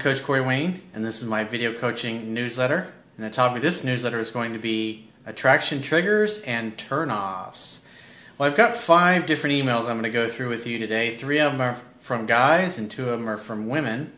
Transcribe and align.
Coach 0.00 0.22
Corey 0.22 0.40
Wayne, 0.40 0.80
and 0.94 1.04
this 1.04 1.20
is 1.20 1.28
my 1.28 1.44
video 1.44 1.74
coaching 1.74 2.32
newsletter. 2.32 2.90
And 3.16 3.26
the 3.26 3.28
topic 3.28 3.56
of 3.56 3.62
this 3.62 3.84
newsletter 3.84 4.18
is 4.18 4.30
going 4.30 4.54
to 4.54 4.58
be 4.58 5.10
attraction 5.26 5.82
triggers 5.82 6.40
and 6.44 6.74
turnoffs. 6.78 7.84
Well, 8.38 8.48
I've 8.48 8.56
got 8.56 8.76
five 8.76 9.26
different 9.26 9.56
emails 9.56 9.80
I'm 9.80 10.00
going 10.00 10.04
to 10.04 10.10
go 10.10 10.26
through 10.26 10.48
with 10.48 10.66
you 10.66 10.78
today. 10.78 11.14
Three 11.14 11.38
of 11.38 11.52
them 11.52 11.60
are 11.60 11.82
from 12.00 12.24
guys, 12.24 12.78
and 12.78 12.90
two 12.90 13.10
of 13.10 13.18
them 13.18 13.28
are 13.28 13.36
from 13.36 13.68
women. 13.68 14.10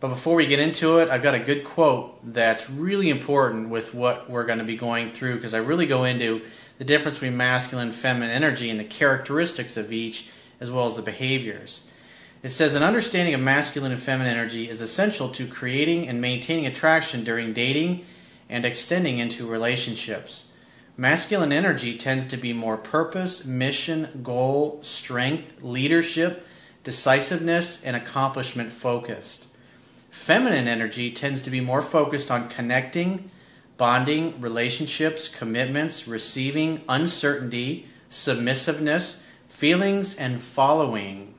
But 0.00 0.08
before 0.08 0.36
we 0.36 0.46
get 0.46 0.58
into 0.58 0.98
it, 1.00 1.10
I've 1.10 1.22
got 1.22 1.34
a 1.34 1.38
good 1.38 1.64
quote 1.64 2.32
that's 2.32 2.70
really 2.70 3.10
important 3.10 3.68
with 3.68 3.92
what 3.92 4.30
we're 4.30 4.46
going 4.46 4.58
to 4.58 4.64
be 4.64 4.76
going 4.76 5.10
through 5.10 5.34
because 5.34 5.52
I 5.52 5.58
really 5.58 5.86
go 5.86 6.04
into 6.04 6.40
the 6.78 6.84
difference 6.84 7.18
between 7.18 7.36
masculine 7.36 7.88
and 7.88 7.94
feminine 7.94 8.30
energy 8.30 8.70
and 8.70 8.80
the 8.80 8.84
characteristics 8.84 9.76
of 9.76 9.92
each 9.92 10.30
as 10.60 10.70
well 10.70 10.86
as 10.86 10.96
the 10.96 11.02
behaviors. 11.02 11.88
It 12.44 12.52
says 12.52 12.74
an 12.74 12.82
understanding 12.82 13.32
of 13.32 13.40
masculine 13.40 13.90
and 13.90 13.98
feminine 13.98 14.36
energy 14.36 14.68
is 14.68 14.82
essential 14.82 15.30
to 15.30 15.48
creating 15.48 16.06
and 16.06 16.20
maintaining 16.20 16.66
attraction 16.66 17.24
during 17.24 17.54
dating 17.54 18.04
and 18.50 18.66
extending 18.66 19.18
into 19.18 19.48
relationships. 19.48 20.50
Masculine 20.94 21.54
energy 21.54 21.96
tends 21.96 22.26
to 22.26 22.36
be 22.36 22.52
more 22.52 22.76
purpose, 22.76 23.46
mission, 23.46 24.20
goal, 24.22 24.78
strength, 24.82 25.62
leadership, 25.62 26.46
decisiveness, 26.82 27.82
and 27.82 27.96
accomplishment 27.96 28.74
focused. 28.74 29.46
Feminine 30.10 30.68
energy 30.68 31.10
tends 31.10 31.40
to 31.40 31.50
be 31.50 31.62
more 31.62 31.80
focused 31.80 32.30
on 32.30 32.50
connecting, 32.50 33.30
bonding, 33.78 34.38
relationships, 34.38 35.28
commitments, 35.28 36.06
receiving, 36.06 36.82
uncertainty, 36.90 37.88
submissiveness, 38.10 39.22
feelings, 39.48 40.14
and 40.14 40.42
following. 40.42 41.33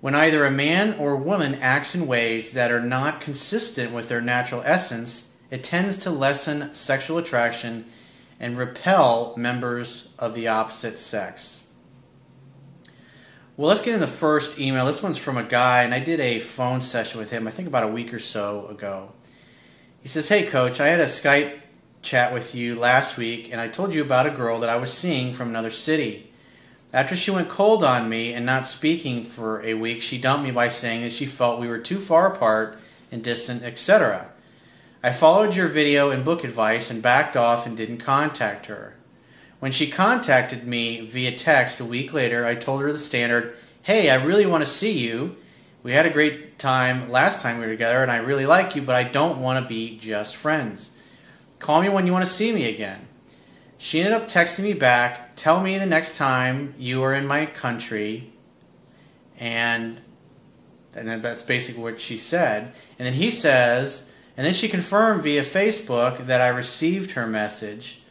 When 0.00 0.14
either 0.14 0.44
a 0.44 0.50
man 0.50 0.94
or 0.94 1.14
woman 1.16 1.56
acts 1.56 1.94
in 1.94 2.06
ways 2.06 2.52
that 2.52 2.72
are 2.72 2.80
not 2.80 3.20
consistent 3.20 3.92
with 3.92 4.08
their 4.08 4.20
natural 4.20 4.62
essence, 4.64 5.32
it 5.50 5.62
tends 5.62 5.98
to 5.98 6.10
lessen 6.10 6.72
sexual 6.74 7.18
attraction 7.18 7.84
and 8.38 8.56
repel 8.56 9.34
members 9.36 10.12
of 10.18 10.34
the 10.34 10.48
opposite 10.48 10.98
sex. 10.98 11.68
Well, 13.56 13.68
let's 13.68 13.82
get 13.82 13.92
in 13.92 14.00
the 14.00 14.06
first 14.06 14.58
email. 14.58 14.86
This 14.86 15.02
one's 15.02 15.18
from 15.18 15.36
a 15.36 15.42
guy, 15.42 15.82
and 15.82 15.92
I 15.92 16.00
did 16.00 16.18
a 16.18 16.40
phone 16.40 16.80
session 16.80 17.20
with 17.20 17.30
him, 17.30 17.46
I 17.46 17.50
think 17.50 17.68
about 17.68 17.82
a 17.82 17.88
week 17.88 18.14
or 18.14 18.18
so 18.18 18.66
ago. 18.68 19.12
He 20.00 20.08
says, 20.08 20.30
Hey, 20.30 20.46
coach, 20.46 20.80
I 20.80 20.86
had 20.86 21.00
a 21.00 21.04
Skype 21.04 21.58
chat 22.00 22.32
with 22.32 22.54
you 22.54 22.74
last 22.74 23.18
week, 23.18 23.50
and 23.52 23.60
I 23.60 23.68
told 23.68 23.92
you 23.92 24.00
about 24.00 24.26
a 24.26 24.30
girl 24.30 24.60
that 24.60 24.70
I 24.70 24.76
was 24.76 24.90
seeing 24.90 25.34
from 25.34 25.50
another 25.50 25.68
city. 25.68 26.29
After 26.92 27.14
she 27.14 27.30
went 27.30 27.48
cold 27.48 27.84
on 27.84 28.08
me 28.08 28.32
and 28.32 28.44
not 28.44 28.66
speaking 28.66 29.22
for 29.24 29.62
a 29.62 29.74
week, 29.74 30.02
she 30.02 30.18
dumped 30.18 30.44
me 30.44 30.50
by 30.50 30.66
saying 30.68 31.02
that 31.02 31.12
she 31.12 31.24
felt 31.24 31.60
we 31.60 31.68
were 31.68 31.78
too 31.78 31.98
far 31.98 32.32
apart 32.32 32.78
and 33.12 33.22
distant, 33.22 33.62
etc. 33.62 34.30
I 35.02 35.12
followed 35.12 35.54
your 35.54 35.68
video 35.68 36.10
and 36.10 36.24
book 36.24 36.42
advice 36.42 36.90
and 36.90 37.00
backed 37.00 37.36
off 37.36 37.64
and 37.64 37.76
didn't 37.76 37.98
contact 37.98 38.66
her. 38.66 38.94
When 39.60 39.70
she 39.70 39.88
contacted 39.90 40.66
me 40.66 41.02
via 41.02 41.36
text 41.36 41.78
a 41.78 41.84
week 41.84 42.12
later, 42.12 42.44
I 42.44 42.56
told 42.56 42.82
her 42.82 42.92
the 42.92 42.98
standard 42.98 43.54
Hey, 43.82 44.10
I 44.10 44.22
really 44.22 44.44
want 44.44 44.64
to 44.64 44.70
see 44.70 44.98
you. 44.98 45.36
We 45.82 45.92
had 45.92 46.06
a 46.06 46.10
great 46.10 46.58
time 46.58 47.10
last 47.10 47.40
time 47.40 47.58
we 47.58 47.66
were 47.66 47.72
together, 47.72 48.02
and 48.02 48.10
I 48.10 48.16
really 48.16 48.46
like 48.46 48.74
you, 48.74 48.82
but 48.82 48.96
I 48.96 49.04
don't 49.04 49.40
want 49.40 49.62
to 49.62 49.68
be 49.68 49.96
just 49.96 50.36
friends. 50.36 50.90
Call 51.60 51.82
me 51.82 51.88
when 51.88 52.06
you 52.06 52.12
want 52.12 52.24
to 52.24 52.30
see 52.30 52.52
me 52.52 52.68
again. 52.68 53.06
She 53.82 53.98
ended 53.98 54.12
up 54.12 54.28
texting 54.28 54.64
me 54.64 54.74
back, 54.74 55.36
tell 55.36 55.62
me 55.62 55.78
the 55.78 55.86
next 55.86 56.14
time 56.14 56.74
you 56.76 57.02
are 57.02 57.14
in 57.14 57.26
my 57.26 57.46
country, 57.46 58.30
and 59.38 60.02
and 60.94 61.24
that's 61.24 61.42
basically 61.42 61.82
what 61.82 61.98
she 61.98 62.18
said. 62.18 62.74
And 62.98 63.06
then 63.06 63.14
he 63.14 63.30
says, 63.30 64.12
and 64.36 64.44
then 64.44 64.52
she 64.52 64.68
confirmed 64.68 65.22
via 65.22 65.42
Facebook 65.42 66.26
that 66.26 66.42
I 66.42 66.48
received 66.48 67.12
her 67.12 67.26
message. 67.26 68.02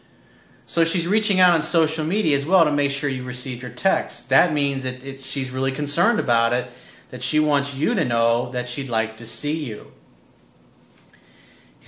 So 0.65 0.83
she's 0.83 1.07
reaching 1.07 1.39
out 1.39 1.53
on 1.53 1.61
social 1.61 2.03
media 2.03 2.35
as 2.35 2.47
well 2.47 2.65
to 2.65 2.71
make 2.71 2.89
sure 2.89 3.07
you 3.07 3.23
received 3.23 3.61
her 3.61 3.69
text. 3.69 4.29
That 4.29 4.51
means 4.51 4.81
that 4.85 5.03
it, 5.03 5.21
she's 5.21 5.51
really 5.51 5.71
concerned 5.71 6.19
about 6.19 6.51
it, 6.51 6.71
that 7.09 7.21
she 7.21 7.39
wants 7.39 7.75
you 7.75 7.93
to 7.93 8.03
know 8.03 8.49
that 8.53 8.67
she'd 8.67 8.89
like 8.89 9.17
to 9.17 9.25
see 9.27 9.65
you. 9.65 9.91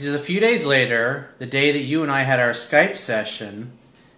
He 0.02 0.08
says, 0.08 0.16
a 0.16 0.24
few 0.24 0.40
days 0.40 0.66
later, 0.66 1.30
the 1.38 1.46
day 1.46 1.72
that 1.72 1.84
you 1.84 2.02
and 2.02 2.12
I 2.12 2.24
had 2.24 2.40
our 2.40 2.54
Skype 2.54 2.98
session, 2.98 3.72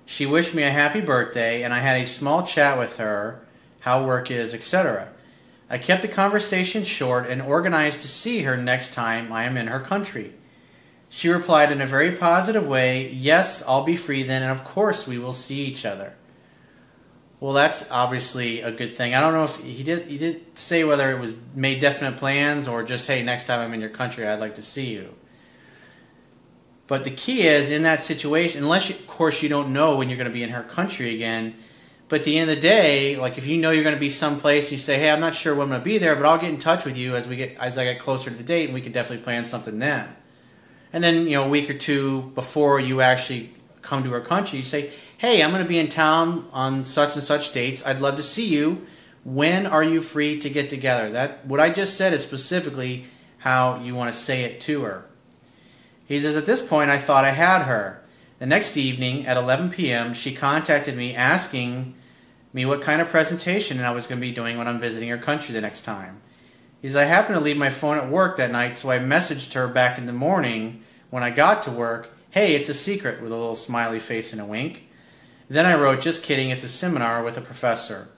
she 0.06 0.26
wished 0.26 0.56
me 0.56 0.64
a 0.64 0.72
happy 0.72 1.02
birthday 1.02 1.62
and 1.62 1.74
I 1.74 1.80
had 1.80 2.00
a 2.00 2.08
small 2.08 2.44
chat 2.44 2.80
with 2.80 2.96
her, 2.96 3.46
how 3.82 4.06
work 4.06 4.32
is, 4.32 4.54
etc. 4.54 5.10
I 5.70 5.78
kept 5.78 6.02
the 6.02 6.08
conversation 6.08 6.86
short 6.86 7.30
and 7.30 7.42
organized 7.42 8.02
to 8.04 8.08
see 8.08 8.44
her 8.44 8.56
next 8.56 8.94
time 8.94 9.34
I 9.34 9.44
am 9.44 9.58
in 9.58 9.68
her 9.68 9.82
country. 9.82 10.32
She 11.10 11.28
replied 11.28 11.70
in 11.70 11.82
a 11.82 11.86
very 11.86 12.14
positive 12.14 12.66
way, 12.66 13.10
Yes, 13.10 13.62
I'll 13.68 13.84
be 13.84 13.98
free 13.98 14.24
then, 14.24 14.42
and 14.42 14.54
of 14.54 14.64
course 14.64 15.06
we 15.06 15.20
will 15.20 15.34
see 15.34 15.66
each 15.66 15.86
other. 15.86 16.14
Well, 17.42 17.52
that's 17.52 17.92
obviously 17.92 18.62
a 18.62 18.72
good 18.72 18.96
thing. 18.96 19.16
I 19.16 19.20
don't 19.20 19.34
know 19.34 19.44
if 19.44 19.58
he 19.58 19.84
did. 19.84 20.08
He 20.08 20.18
did 20.18 20.58
say 20.58 20.86
whether 20.86 21.12
it 21.12 21.20
was 21.20 21.36
made 21.54 21.82
definite 21.82 22.16
plans 22.16 22.70
or 22.70 22.84
just, 22.84 23.06
hey, 23.06 23.22
next 23.22 23.48
time 23.48 23.60
I'm 23.60 23.74
in 23.74 23.82
your 23.82 23.90
country, 23.90 24.26
I'd 24.26 24.40
like 24.40 24.56
to 24.56 24.64
see 24.64 24.94
you. 24.94 25.16
But 26.94 27.06
the 27.06 27.10
key 27.10 27.48
is 27.48 27.72
in 27.72 27.82
that 27.82 28.04
situation, 28.04 28.62
unless 28.62 28.88
you, 28.88 28.94
of 28.94 29.08
course 29.08 29.42
you 29.42 29.50
don't 29.50 29.74
know 29.74 29.98
when 29.98 30.10
you're 30.10 30.18
going 30.18 30.30
to 30.30 30.32
be 30.32 30.44
in 30.44 30.52
her 30.52 30.62
country 30.62 31.16
again. 31.16 31.56
But 32.08 32.20
at 32.20 32.26
the 32.26 32.38
end 32.38 32.52
of 32.52 32.56
the 32.56 32.62
day, 32.62 33.16
like 33.16 33.40
if 33.40 33.48
you 33.48 33.58
know 33.58 33.72
you're 33.72 33.82
going 33.84 33.96
to 33.96 34.00
be 34.00 34.12
someplace, 34.12 34.72
you 34.72 34.78
say, 34.78 35.00
"Hey, 35.00 35.10
I'm 35.10 35.20
not 35.20 35.34
sure 35.34 35.56
when 35.56 35.64
I'm 35.64 35.70
going 35.70 35.82
to 35.82 35.86
be 35.86 35.98
there, 35.98 36.16
but 36.16 36.24
I'll 36.24 36.38
get 36.38 36.52
in 36.52 36.60
touch 36.60 36.86
with 36.86 36.96
you 36.96 37.16
as 37.16 37.28
we 37.28 37.36
get 37.36 37.58
as 37.58 37.80
I 37.80 37.86
get 37.86 37.98
closer 37.98 38.30
to 38.30 38.36
the 38.36 38.44
date, 38.44 38.66
and 38.66 38.76
we 38.76 38.82
can 38.82 38.92
definitely 38.92 39.24
plan 39.24 39.46
something 39.46 39.80
then." 39.80 40.16
And 40.94 41.04
then 41.04 41.26
you 41.26 41.32
know 41.32 41.46
a 41.46 41.50
week 41.50 41.68
or 41.68 41.74
two 41.74 42.32
before 42.36 42.80
you 42.80 43.02
actually 43.02 43.56
come 43.82 44.04
to 44.04 44.12
her 44.12 44.22
country, 44.22 44.60
you 44.60 44.64
say, 44.64 44.92
"Hey, 45.18 45.42
I'm 45.42 45.50
going 45.50 45.64
to 45.64 45.68
be 45.68 45.80
in 45.80 45.90
town 45.90 46.48
on 46.52 46.86
such 46.86 47.16
and 47.16 47.24
such 47.24 47.52
dates. 47.52 47.84
I'd 47.88 48.02
love 48.02 48.18
to 48.18 48.24
see 48.24 48.46
you. 48.46 48.86
When 49.24 49.66
are 49.66 49.84
you 49.84 50.00
free 50.00 50.38
to 50.38 50.48
get 50.48 50.70
together?" 50.70 51.10
That 51.10 51.44
what 51.48 51.60
I 51.60 51.72
just 51.72 51.98
said 51.98 52.14
is 52.14 52.22
specifically 52.22 53.06
how 53.40 53.82
you 53.82 53.96
want 53.96 54.14
to 54.14 54.20
say 54.20 54.44
it 54.44 54.62
to 54.62 54.84
her. 54.84 55.06
He 56.06 56.20
says, 56.20 56.36
At 56.36 56.46
this 56.46 56.66
point, 56.66 56.90
I 56.90 56.98
thought 56.98 57.26
I 57.26 57.32
had 57.32 57.64
her. 57.64 58.02
The 58.40 58.46
next 58.46 58.76
evening 58.76 59.26
at 59.26 59.38
11 59.38 59.72
p.m., 59.72 60.14
she 60.14 60.34
contacted 60.34 60.98
me 60.98 61.16
asking 61.16 61.96
me 62.52 62.66
what 62.66 62.82
kind 62.82 63.02
of 63.02 63.08
presentation 63.08 63.80
I 63.80 63.92
was 63.92 64.06
going 64.06 64.20
to 64.20 64.28
be 64.28 64.34
doing 64.34 64.58
when 64.58 64.68
I'm 64.68 64.80
visiting 64.80 65.10
her 65.10 65.18
country 65.18 65.54
the 65.54 65.62
next 65.62 65.82
time. 65.82 66.22
He 66.82 66.88
says, 66.88 66.98
I 66.98 67.06
happened 67.06 67.36
to 67.36 67.42
leave 67.44 67.58
my 67.58 67.70
phone 67.70 67.98
at 67.98 68.10
work 68.10 68.36
that 68.38 68.52
night, 68.52 68.76
so 68.76 68.92
I 68.92 69.00
messaged 69.00 69.54
her 69.54 69.68
back 69.68 69.98
in 69.98 70.06
the 70.06 70.14
morning 70.14 70.84
when 71.10 71.24
I 71.24 71.30
got 71.30 71.64
to 71.64 71.72
work, 71.72 72.12
Hey, 72.32 72.56
it's 72.56 72.70
a 72.70 72.74
secret, 72.74 73.22
with 73.22 73.32
a 73.32 73.36
little 73.36 73.56
smiley 73.56 74.00
face 74.00 74.34
and 74.34 74.42
a 74.42 74.46
wink. 74.46 74.90
Then 75.48 75.66
I 75.66 75.76
wrote, 75.76 76.02
Just 76.02 76.24
kidding, 76.24 76.50
it's 76.50 76.64
a 76.64 76.70
seminar 76.70 77.24
with 77.24 77.38
a 77.38 77.42
professor. 77.42 78.10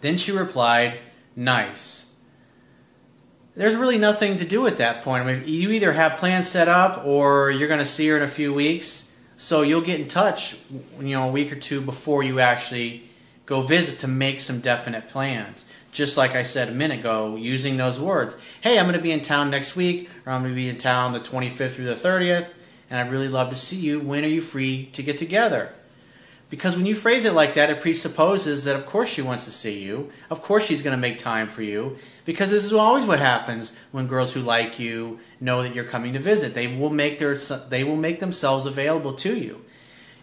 Then 0.00 0.16
she 0.16 0.32
replied, 0.32 0.98
Nice 1.34 2.11
there's 3.54 3.76
really 3.76 3.98
nothing 3.98 4.36
to 4.36 4.44
do 4.44 4.66
at 4.66 4.78
that 4.78 5.02
point. 5.02 5.24
I 5.24 5.32
mean, 5.32 5.42
you 5.46 5.70
either 5.70 5.92
have 5.92 6.18
plans 6.18 6.48
set 6.48 6.68
up 6.68 7.04
or 7.04 7.50
you're 7.50 7.68
going 7.68 7.80
to 7.80 7.86
see 7.86 8.08
her 8.08 8.16
in 8.16 8.22
a 8.22 8.28
few 8.28 8.52
weeks. 8.54 9.12
So 9.36 9.62
you'll 9.62 9.80
get 9.80 10.00
in 10.00 10.08
touch, 10.08 10.56
you 11.00 11.16
know, 11.16 11.28
a 11.28 11.32
week 11.32 11.52
or 11.52 11.56
two 11.56 11.80
before 11.80 12.22
you 12.22 12.40
actually 12.40 13.10
go 13.44 13.60
visit 13.60 13.98
to 14.00 14.08
make 14.08 14.40
some 14.40 14.60
definite 14.60 15.08
plans. 15.08 15.64
Just 15.90 16.16
like 16.16 16.34
I 16.34 16.42
said 16.42 16.68
a 16.68 16.72
minute 16.72 17.00
ago, 17.00 17.36
using 17.36 17.76
those 17.76 18.00
words. 18.00 18.36
Hey, 18.62 18.78
I'm 18.78 18.86
going 18.86 18.96
to 18.96 19.02
be 19.02 19.10
in 19.10 19.20
town 19.20 19.50
next 19.50 19.76
week, 19.76 20.08
or 20.24 20.32
I'm 20.32 20.42
going 20.42 20.52
to 20.52 20.56
be 20.56 20.68
in 20.68 20.78
town 20.78 21.12
the 21.12 21.20
25th 21.20 21.74
through 21.74 21.84
the 21.84 21.94
30th, 21.94 22.50
and 22.88 22.98
I'd 22.98 23.10
really 23.10 23.28
love 23.28 23.50
to 23.50 23.56
see 23.56 23.76
you. 23.76 24.00
When 24.00 24.24
are 24.24 24.28
you 24.28 24.40
free 24.40 24.86
to 24.92 25.02
get 25.02 25.18
together? 25.18 25.74
Because 26.52 26.76
when 26.76 26.84
you 26.84 26.94
phrase 26.94 27.24
it 27.24 27.32
like 27.32 27.54
that, 27.54 27.70
it 27.70 27.80
presupposes 27.80 28.64
that 28.64 28.76
of 28.76 28.84
course 28.84 29.08
she 29.08 29.22
wants 29.22 29.46
to 29.46 29.50
see 29.50 29.78
you. 29.78 30.12
Of 30.28 30.42
course 30.42 30.66
she's 30.66 30.82
going 30.82 30.94
to 30.94 31.00
make 31.00 31.16
time 31.16 31.48
for 31.48 31.62
you. 31.62 31.96
Because 32.26 32.50
this 32.50 32.62
is 32.62 32.74
always 32.74 33.06
what 33.06 33.20
happens 33.20 33.74
when 33.90 34.06
girls 34.06 34.34
who 34.34 34.42
like 34.42 34.78
you 34.78 35.18
know 35.40 35.62
that 35.62 35.74
you're 35.74 35.82
coming 35.82 36.12
to 36.12 36.18
visit. 36.18 36.52
They 36.52 36.66
will 36.66 36.90
make 36.90 37.18
their 37.18 37.36
they 37.70 37.84
will 37.84 37.96
make 37.96 38.20
themselves 38.20 38.66
available 38.66 39.14
to 39.14 39.34
you. 39.34 39.64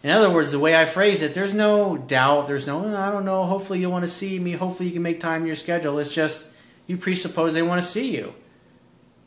In 0.04 0.12
other 0.12 0.30
words, 0.30 0.52
the 0.52 0.60
way 0.60 0.80
I 0.80 0.86
phrase 0.86 1.24
it, 1.24 1.34
there's 1.34 1.56
no 1.56 1.98
doubt, 1.98 2.46
there's 2.46 2.68
no 2.68 2.96
I 2.96 3.10
don't 3.10 3.26
know, 3.26 3.46
hopefully 3.46 3.80
you 3.80 3.90
want 3.90 4.04
to 4.04 4.08
see 4.08 4.38
me, 4.38 4.52
hopefully 4.52 4.88
you 4.88 4.94
can 4.94 5.02
make 5.02 5.20
time 5.20 5.42
in 5.42 5.48
your 5.48 5.56
schedule. 5.56 5.98
It's 5.98 6.14
just 6.14 6.48
you 6.86 6.98
presuppose 6.98 7.56
they 7.56 7.64
want 7.64 7.82
to 7.82 7.90
see 7.90 8.16
you. 8.16 8.36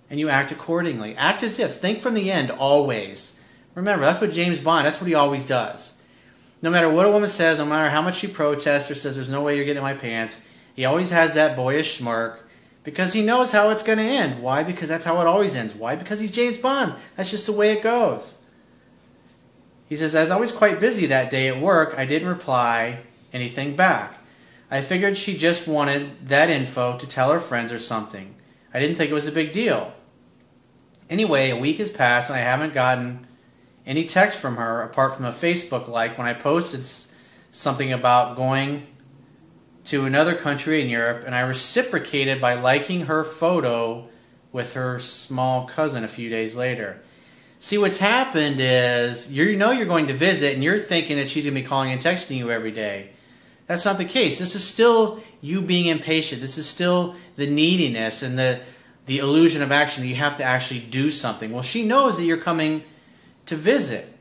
And 0.09 0.21
you 0.21 0.29
act 0.29 0.53
accordingly. 0.53 1.17
Act 1.17 1.43
as 1.43 1.59
if. 1.59 1.75
Think 1.75 2.01
from 2.01 2.15
the 2.15 2.31
end 2.31 2.53
always. 2.53 3.41
Remember, 3.75 4.05
that's 4.05 4.21
what 4.21 4.31
James 4.31 4.61
Bond, 4.61 4.87
that's 4.87 5.01
what 5.01 5.09
he 5.09 5.17
always 5.17 5.45
does 5.45 5.99
no 6.63 6.71
matter 6.71 6.89
what 6.89 7.07
a 7.07 7.11
woman 7.11 7.29
says, 7.29 7.59
no 7.59 7.67
matter 7.67 7.91
how 7.91 8.01
much 8.01 8.17
she 8.17 8.29
protests 8.29 8.91
or 8.91 8.95
says 8.95 9.17
there's 9.17 9.29
no 9.29 9.43
way 9.43 9.57
you're 9.57 9.65
getting 9.65 9.79
in 9.79 9.83
my 9.83 9.95
pants, 9.95 10.41
he 10.75 10.85
always 10.85 11.11
has 11.11 11.35
that 11.35 11.57
boyish 11.57 11.99
smirk 11.99 12.49
because 12.85 13.13
he 13.13 13.23
knows 13.23 13.51
how 13.51 13.71
it's 13.71 13.83
going 13.83 13.99
to 13.99 14.05
end. 14.05 14.41
Why? 14.43 14.63
Because 14.63 14.89
that's 14.89 15.05
how 15.05 15.21
it 15.21 15.27
always 15.27 15.55
ends. 15.57 15.75
Why? 15.75 15.97
Because 15.97 16.21
he's 16.21 16.31
James 16.31 16.57
Bond. 16.57 16.95
That's 17.17 17.31
just 17.31 17.47
the 17.47 17.53
way 17.53 17.73
it 17.73 17.83
goes. 17.83 18.39
He 19.89 19.97
says, 19.97 20.15
I 20.15 20.23
was 20.23 20.31
always 20.31 20.53
quite 20.53 20.81
busy 20.81 21.05
that 21.07 21.31
day 21.31 21.49
at 21.49 21.61
work, 21.61 21.95
I 21.99 22.07
didn't 22.07 22.29
reply 22.29 23.01
anything 23.33 23.77
back. 23.77 24.15
I 24.71 24.81
figured 24.81 25.19
she 25.19 25.37
just 25.37 25.69
wanted 25.69 26.29
that 26.29 26.49
info 26.49 26.97
to 26.97 27.07
tell 27.07 27.31
her 27.31 27.41
friends 27.41 27.73
or 27.73 27.79
something. 27.79 28.35
I 28.73 28.81
didn't 28.81 28.97
think 28.97 29.11
it 29.11 29.15
was 29.15 29.27
a 29.27 29.33
big 29.33 29.53
deal. 29.53 29.93
Anyway, 31.11 31.51
a 31.51 31.57
week 31.57 31.77
has 31.77 31.91
passed 31.91 32.31
and 32.31 32.39
I 32.39 32.43
haven't 32.43 32.73
gotten 32.73 33.27
any 33.87 34.05
text 34.05 34.39
from 34.39 34.57
her 34.57 34.83
apart 34.83 35.17
from 35.17 35.25
a 35.25 35.33
Facebook 35.33 35.89
like 35.89 36.17
when 36.19 36.27
I 36.27 36.35
posted 36.35 36.87
something 37.51 37.93
about 37.93 38.37
going 38.37 38.87
to 39.85 40.05
another 40.05 40.35
country 40.35 40.81
in 40.81 40.89
Europe 40.89 41.25
and 41.27 41.35
I 41.35 41.41
reciprocated 41.41 42.41
by 42.41 42.55
liking 42.55 43.07
her 43.07 43.25
photo 43.25 44.09
with 44.53 44.75
her 44.75 44.99
small 44.99 45.67
cousin 45.67 46.05
a 46.05 46.09
few 46.09 46.31
days 46.31 46.55
later. 46.55 47.01
See, 47.59 47.79
what's 47.79 47.99
happened 47.99 48.57
is 48.59 49.33
you 49.33 49.57
know 49.57 49.71
you're 49.71 49.87
going 49.87 50.09
to 50.09 50.15
visit 50.15 50.55
and 50.55 50.65
you're 50.65 50.79
thinking 50.79 51.17
that 51.17 51.29
she's 51.29 51.45
going 51.45 51.55
to 51.55 51.61
be 51.61 51.67
calling 51.67 51.91
and 51.91 52.01
texting 52.01 52.37
you 52.37 52.51
every 52.51 52.73
day. 52.73 53.11
That's 53.67 53.85
not 53.85 53.99
the 53.99 54.05
case. 54.05 54.39
This 54.39 54.55
is 54.55 54.65
still 54.65 55.23
you 55.41 55.63
being 55.63 55.87
impatient. 55.87 56.41
This 56.41 56.59
is 56.59 56.69
still 56.69 57.15
the 57.37 57.47
neediness 57.47 58.23
and 58.23 58.39
the 58.39 58.61
the 59.07 59.19
illusion 59.19 59.63
of 59.63 59.73
action 59.73 60.03
that 60.03 60.09
you 60.09 60.15
have 60.15 60.37
to 60.37 60.45
actually 60.45 60.79
do 60.79 61.11
something. 61.11 61.51
Well, 61.51 61.63
she 61.63 61.85
knows 61.85 62.19
that 62.19 62.25
you're 62.25 62.37
coming 62.37 62.85
to 63.47 63.57
visit. 63.57 64.13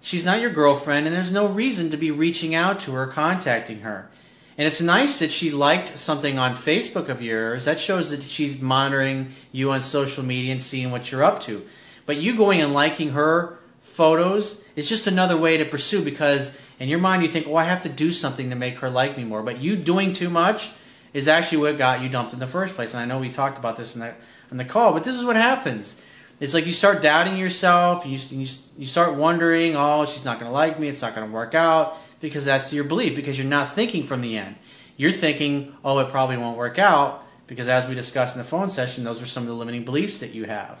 She's 0.00 0.24
not 0.24 0.40
your 0.40 0.50
girlfriend, 0.50 1.06
and 1.06 1.14
there's 1.14 1.32
no 1.32 1.46
reason 1.46 1.90
to 1.90 1.96
be 1.96 2.10
reaching 2.10 2.54
out 2.54 2.80
to 2.80 2.92
her, 2.92 3.06
contacting 3.06 3.80
her. 3.80 4.10
And 4.56 4.66
it's 4.66 4.80
nice 4.80 5.18
that 5.18 5.32
she 5.32 5.50
liked 5.50 5.88
something 5.88 6.38
on 6.38 6.52
Facebook 6.52 7.08
of 7.08 7.22
yours. 7.22 7.64
That 7.64 7.80
shows 7.80 8.10
that 8.10 8.22
she's 8.22 8.60
monitoring 8.60 9.32
you 9.52 9.72
on 9.72 9.80
social 9.80 10.24
media 10.24 10.52
and 10.52 10.60
seeing 10.60 10.90
what 10.90 11.10
you're 11.10 11.24
up 11.24 11.40
to. 11.40 11.66
But 12.06 12.18
you 12.18 12.36
going 12.36 12.60
and 12.60 12.74
liking 12.74 13.10
her 13.10 13.58
photos 13.80 14.64
is 14.76 14.88
just 14.88 15.06
another 15.06 15.36
way 15.36 15.56
to 15.56 15.64
pursue 15.64 16.04
because 16.04 16.60
in 16.78 16.88
your 16.88 16.98
mind 16.98 17.22
you 17.22 17.28
think, 17.28 17.46
well, 17.46 17.58
I 17.58 17.64
have 17.64 17.80
to 17.82 17.88
do 17.88 18.12
something 18.12 18.50
to 18.50 18.56
make 18.56 18.78
her 18.78 18.90
like 18.90 19.16
me 19.16 19.24
more. 19.24 19.42
But 19.42 19.60
you 19.60 19.76
doing 19.76 20.12
too 20.12 20.30
much 20.30 20.72
is 21.12 21.28
actually 21.28 21.58
what 21.58 21.78
got 21.78 22.02
you 22.02 22.08
dumped 22.08 22.32
in 22.32 22.38
the 22.38 22.46
first 22.46 22.74
place. 22.74 22.94
And 22.94 23.02
I 23.02 23.06
know 23.06 23.18
we 23.18 23.30
talked 23.30 23.58
about 23.58 23.76
this 23.76 23.94
in 23.94 24.00
the, 24.00 24.14
in 24.50 24.56
the 24.56 24.64
call, 24.64 24.92
but 24.92 25.04
this 25.04 25.18
is 25.18 25.24
what 25.24 25.36
happens. 25.36 26.04
It's 26.40 26.54
like 26.54 26.64
you 26.66 26.72
start 26.72 27.02
doubting 27.02 27.36
yourself. 27.36 28.06
You, 28.06 28.18
you, 28.30 28.46
you 28.78 28.86
start 28.86 29.14
wondering, 29.14 29.76
oh, 29.76 30.06
she's 30.06 30.24
not 30.24 30.40
going 30.40 30.50
to 30.50 30.54
like 30.54 30.80
me. 30.80 30.88
It's 30.88 31.02
not 31.02 31.14
going 31.14 31.28
to 31.28 31.32
work 31.32 31.54
out 31.54 31.98
because 32.20 32.46
that's 32.46 32.72
your 32.72 32.84
belief 32.84 33.14
because 33.14 33.38
you're 33.38 33.46
not 33.46 33.68
thinking 33.74 34.04
from 34.04 34.22
the 34.22 34.38
end. 34.38 34.56
You're 34.96 35.12
thinking, 35.12 35.76
oh, 35.84 35.98
it 35.98 36.08
probably 36.08 36.38
won't 36.38 36.56
work 36.56 36.78
out 36.78 37.24
because 37.46 37.68
as 37.68 37.86
we 37.86 37.94
discussed 37.94 38.34
in 38.34 38.42
the 38.42 38.48
phone 38.48 38.70
session, 38.70 39.04
those 39.04 39.22
are 39.22 39.26
some 39.26 39.42
of 39.42 39.48
the 39.48 39.54
limiting 39.54 39.84
beliefs 39.84 40.20
that 40.20 40.34
you 40.34 40.44
have. 40.44 40.78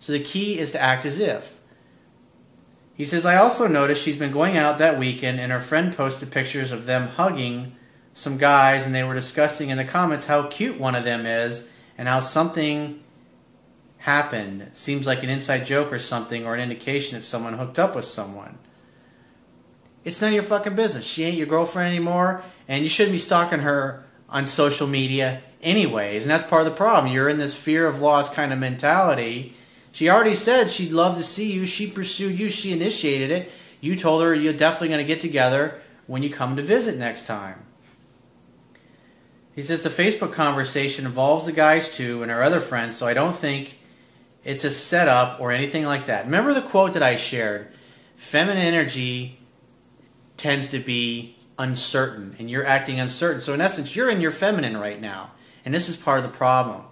So 0.00 0.12
the 0.12 0.20
key 0.20 0.58
is 0.58 0.72
to 0.72 0.80
act 0.80 1.04
as 1.04 1.18
if. 1.18 1.58
He 2.94 3.04
says, 3.04 3.26
I 3.26 3.36
also 3.36 3.66
noticed 3.66 4.02
she's 4.02 4.18
been 4.18 4.32
going 4.32 4.56
out 4.56 4.78
that 4.78 4.98
weekend 4.98 5.38
and 5.38 5.52
her 5.52 5.60
friend 5.60 5.96
posted 5.96 6.30
pictures 6.30 6.72
of 6.72 6.86
them 6.86 7.08
hugging 7.08 7.76
some 8.12 8.38
guys 8.38 8.86
and 8.86 8.94
they 8.94 9.04
were 9.04 9.14
discussing 9.14 9.70
in 9.70 9.78
the 9.78 9.84
comments 9.84 10.26
how 10.26 10.48
cute 10.48 10.80
one 10.80 10.94
of 10.94 11.04
them 11.04 11.24
is 11.24 11.68
and 11.96 12.08
how 12.08 12.20
something 12.20 13.02
happened. 13.98 14.70
seems 14.72 15.06
like 15.06 15.22
an 15.22 15.30
inside 15.30 15.66
joke 15.66 15.92
or 15.92 15.98
something 15.98 16.46
or 16.46 16.54
an 16.54 16.60
indication 16.60 17.16
that 17.16 17.24
someone 17.24 17.54
hooked 17.54 17.78
up 17.78 17.94
with 17.94 18.04
someone. 18.04 18.58
It's 20.04 20.20
none 20.20 20.28
of 20.28 20.34
your 20.34 20.42
fucking 20.42 20.76
business. 20.76 21.06
She 21.06 21.24
ain't 21.24 21.36
your 21.36 21.46
girlfriend 21.46 21.88
anymore 21.88 22.42
and 22.66 22.84
you 22.84 22.90
shouldn't 22.90 23.12
be 23.12 23.18
stalking 23.18 23.60
her 23.60 24.04
on 24.28 24.46
social 24.46 24.86
media 24.86 25.42
anyways. 25.62 26.24
And 26.24 26.30
that's 26.30 26.44
part 26.44 26.62
of 26.62 26.72
the 26.72 26.76
problem. 26.76 27.12
You're 27.12 27.28
in 27.28 27.38
this 27.38 27.58
fear 27.58 27.86
of 27.86 28.00
loss 28.00 28.32
kind 28.32 28.52
of 28.52 28.58
mentality. 28.58 29.54
She 29.92 30.08
already 30.08 30.34
said 30.34 30.70
she'd 30.70 30.92
love 30.92 31.16
to 31.16 31.22
see 31.22 31.52
you. 31.52 31.66
She 31.66 31.90
pursued 31.90 32.38
you. 32.38 32.48
She 32.48 32.72
initiated 32.72 33.30
it. 33.30 33.50
You 33.80 33.96
told 33.96 34.22
her 34.22 34.34
you're 34.34 34.52
definitely 34.52 34.88
going 34.88 34.98
to 34.98 35.04
get 35.04 35.20
together 35.20 35.80
when 36.06 36.22
you 36.22 36.30
come 36.30 36.56
to 36.56 36.62
visit 36.62 36.96
next 36.96 37.26
time. 37.26 37.64
He 39.54 39.62
says 39.62 39.82
the 39.82 39.88
Facebook 39.88 40.32
conversation 40.32 41.04
involves 41.04 41.46
the 41.46 41.52
guys 41.52 41.94
too 41.94 42.22
and 42.22 42.30
our 42.30 42.42
other 42.42 42.60
friends, 42.60 42.96
so 42.96 43.08
I 43.08 43.14
don't 43.14 43.34
think 43.34 43.78
it's 44.44 44.64
a 44.64 44.70
setup 44.70 45.40
or 45.40 45.52
anything 45.52 45.84
like 45.84 46.06
that. 46.06 46.24
Remember 46.24 46.54
the 46.54 46.62
quote 46.62 46.92
that 46.94 47.02
I 47.02 47.16
shared? 47.16 47.68
Feminine 48.16 48.62
energy 48.62 49.38
tends 50.36 50.68
to 50.70 50.78
be 50.78 51.36
uncertain, 51.58 52.36
and 52.38 52.48
you're 52.48 52.66
acting 52.66 53.00
uncertain. 53.00 53.40
So, 53.40 53.52
in 53.52 53.60
essence, 53.60 53.94
you're 53.96 54.10
in 54.10 54.20
your 54.20 54.30
feminine 54.30 54.76
right 54.76 55.00
now, 55.00 55.32
and 55.64 55.74
this 55.74 55.88
is 55.88 55.96
part 55.96 56.18
of 56.18 56.24
the 56.24 56.36
problem. 56.36 56.82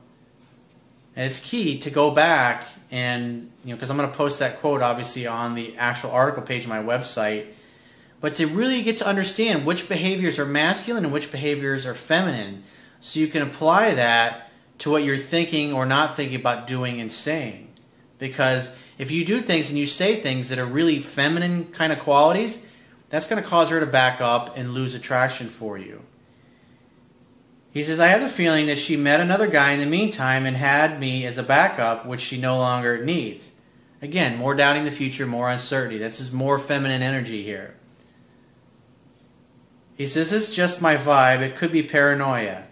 And 1.14 1.30
it's 1.30 1.40
key 1.40 1.78
to 1.78 1.90
go 1.90 2.10
back 2.10 2.66
and, 2.90 3.50
you 3.64 3.70
know, 3.70 3.76
because 3.76 3.90
I'm 3.90 3.96
going 3.96 4.10
to 4.10 4.16
post 4.16 4.38
that 4.40 4.58
quote 4.58 4.82
obviously 4.82 5.26
on 5.26 5.54
the 5.54 5.74
actual 5.78 6.10
article 6.10 6.42
page 6.42 6.64
of 6.64 6.68
my 6.68 6.82
website 6.82 7.46
but 8.20 8.34
to 8.36 8.46
really 8.46 8.82
get 8.82 8.98
to 8.98 9.06
understand 9.06 9.64
which 9.64 9.88
behaviors 9.88 10.38
are 10.38 10.44
masculine 10.44 11.04
and 11.04 11.12
which 11.12 11.30
behaviors 11.30 11.86
are 11.86 11.94
feminine 11.94 12.64
so 13.00 13.20
you 13.20 13.28
can 13.28 13.42
apply 13.42 13.94
that 13.94 14.45
to 14.78 14.90
what 14.90 15.04
you're 15.04 15.16
thinking 15.16 15.72
or 15.72 15.86
not 15.86 16.16
thinking 16.16 16.38
about 16.38 16.66
doing 16.66 17.00
and 17.00 17.10
saying. 17.10 17.68
Because 18.18 18.78
if 18.98 19.10
you 19.10 19.24
do 19.24 19.40
things 19.40 19.70
and 19.70 19.78
you 19.78 19.86
say 19.86 20.16
things 20.16 20.48
that 20.48 20.58
are 20.58 20.66
really 20.66 21.00
feminine 21.00 21.66
kind 21.66 21.92
of 21.92 21.98
qualities, 21.98 22.66
that's 23.08 23.26
going 23.26 23.42
to 23.42 23.48
cause 23.48 23.70
her 23.70 23.80
to 23.80 23.86
back 23.86 24.20
up 24.20 24.56
and 24.56 24.74
lose 24.74 24.94
attraction 24.94 25.48
for 25.48 25.78
you. 25.78 26.02
He 27.72 27.82
says, 27.82 28.00
I 28.00 28.06
have 28.06 28.22
the 28.22 28.28
feeling 28.28 28.66
that 28.66 28.78
she 28.78 28.96
met 28.96 29.20
another 29.20 29.48
guy 29.48 29.72
in 29.72 29.80
the 29.80 29.86
meantime 29.86 30.46
and 30.46 30.56
had 30.56 30.98
me 30.98 31.26
as 31.26 31.36
a 31.36 31.42
backup, 31.42 32.06
which 32.06 32.22
she 32.22 32.40
no 32.40 32.56
longer 32.56 33.04
needs. 33.04 33.52
Again, 34.00 34.38
more 34.38 34.54
doubting 34.54 34.84
the 34.84 34.90
future, 34.90 35.26
more 35.26 35.50
uncertainty. 35.50 35.98
This 35.98 36.18
is 36.18 36.32
more 36.32 36.58
feminine 36.58 37.02
energy 37.02 37.42
here. 37.42 37.74
He 39.96 40.06
says, 40.06 40.30
This 40.30 40.50
is 40.50 40.56
just 40.56 40.82
my 40.82 40.96
vibe. 40.96 41.40
It 41.40 41.56
could 41.56 41.72
be 41.72 41.82
paranoia. 41.82 42.64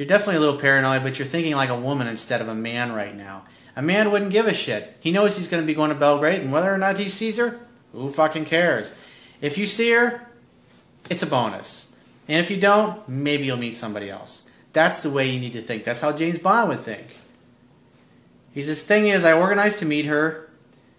You're 0.00 0.06
definitely 0.06 0.36
a 0.36 0.40
little 0.40 0.58
paranoid, 0.58 1.02
but 1.02 1.18
you're 1.18 1.28
thinking 1.28 1.54
like 1.54 1.68
a 1.68 1.78
woman 1.78 2.06
instead 2.06 2.40
of 2.40 2.48
a 2.48 2.54
man 2.54 2.94
right 2.94 3.14
now. 3.14 3.44
A 3.76 3.82
man 3.82 4.10
wouldn't 4.10 4.30
give 4.30 4.46
a 4.46 4.54
shit. 4.54 4.96
He 4.98 5.12
knows 5.12 5.36
he's 5.36 5.46
going 5.46 5.62
to 5.62 5.66
be 5.66 5.74
going 5.74 5.90
to 5.90 5.94
Belgrade, 5.94 6.40
and 6.40 6.50
whether 6.50 6.72
or 6.72 6.78
not 6.78 6.96
he 6.96 7.10
sees 7.10 7.36
her, 7.36 7.60
who 7.92 8.08
fucking 8.08 8.46
cares? 8.46 8.94
If 9.42 9.58
you 9.58 9.66
see 9.66 9.90
her, 9.90 10.26
it's 11.10 11.22
a 11.22 11.26
bonus. 11.26 11.94
And 12.28 12.40
if 12.40 12.50
you 12.50 12.58
don't, 12.58 13.06
maybe 13.10 13.44
you'll 13.44 13.58
meet 13.58 13.76
somebody 13.76 14.08
else. 14.08 14.48
That's 14.72 15.02
the 15.02 15.10
way 15.10 15.28
you 15.28 15.38
need 15.38 15.52
to 15.52 15.60
think. 15.60 15.84
That's 15.84 16.00
how 16.00 16.12
James 16.12 16.38
Bond 16.38 16.70
would 16.70 16.80
think. 16.80 17.06
He 18.54 18.62
says, 18.62 18.82
thing 18.82 19.06
is, 19.06 19.26
I 19.26 19.38
organized 19.38 19.80
to 19.80 19.84
meet 19.84 20.06
her 20.06 20.48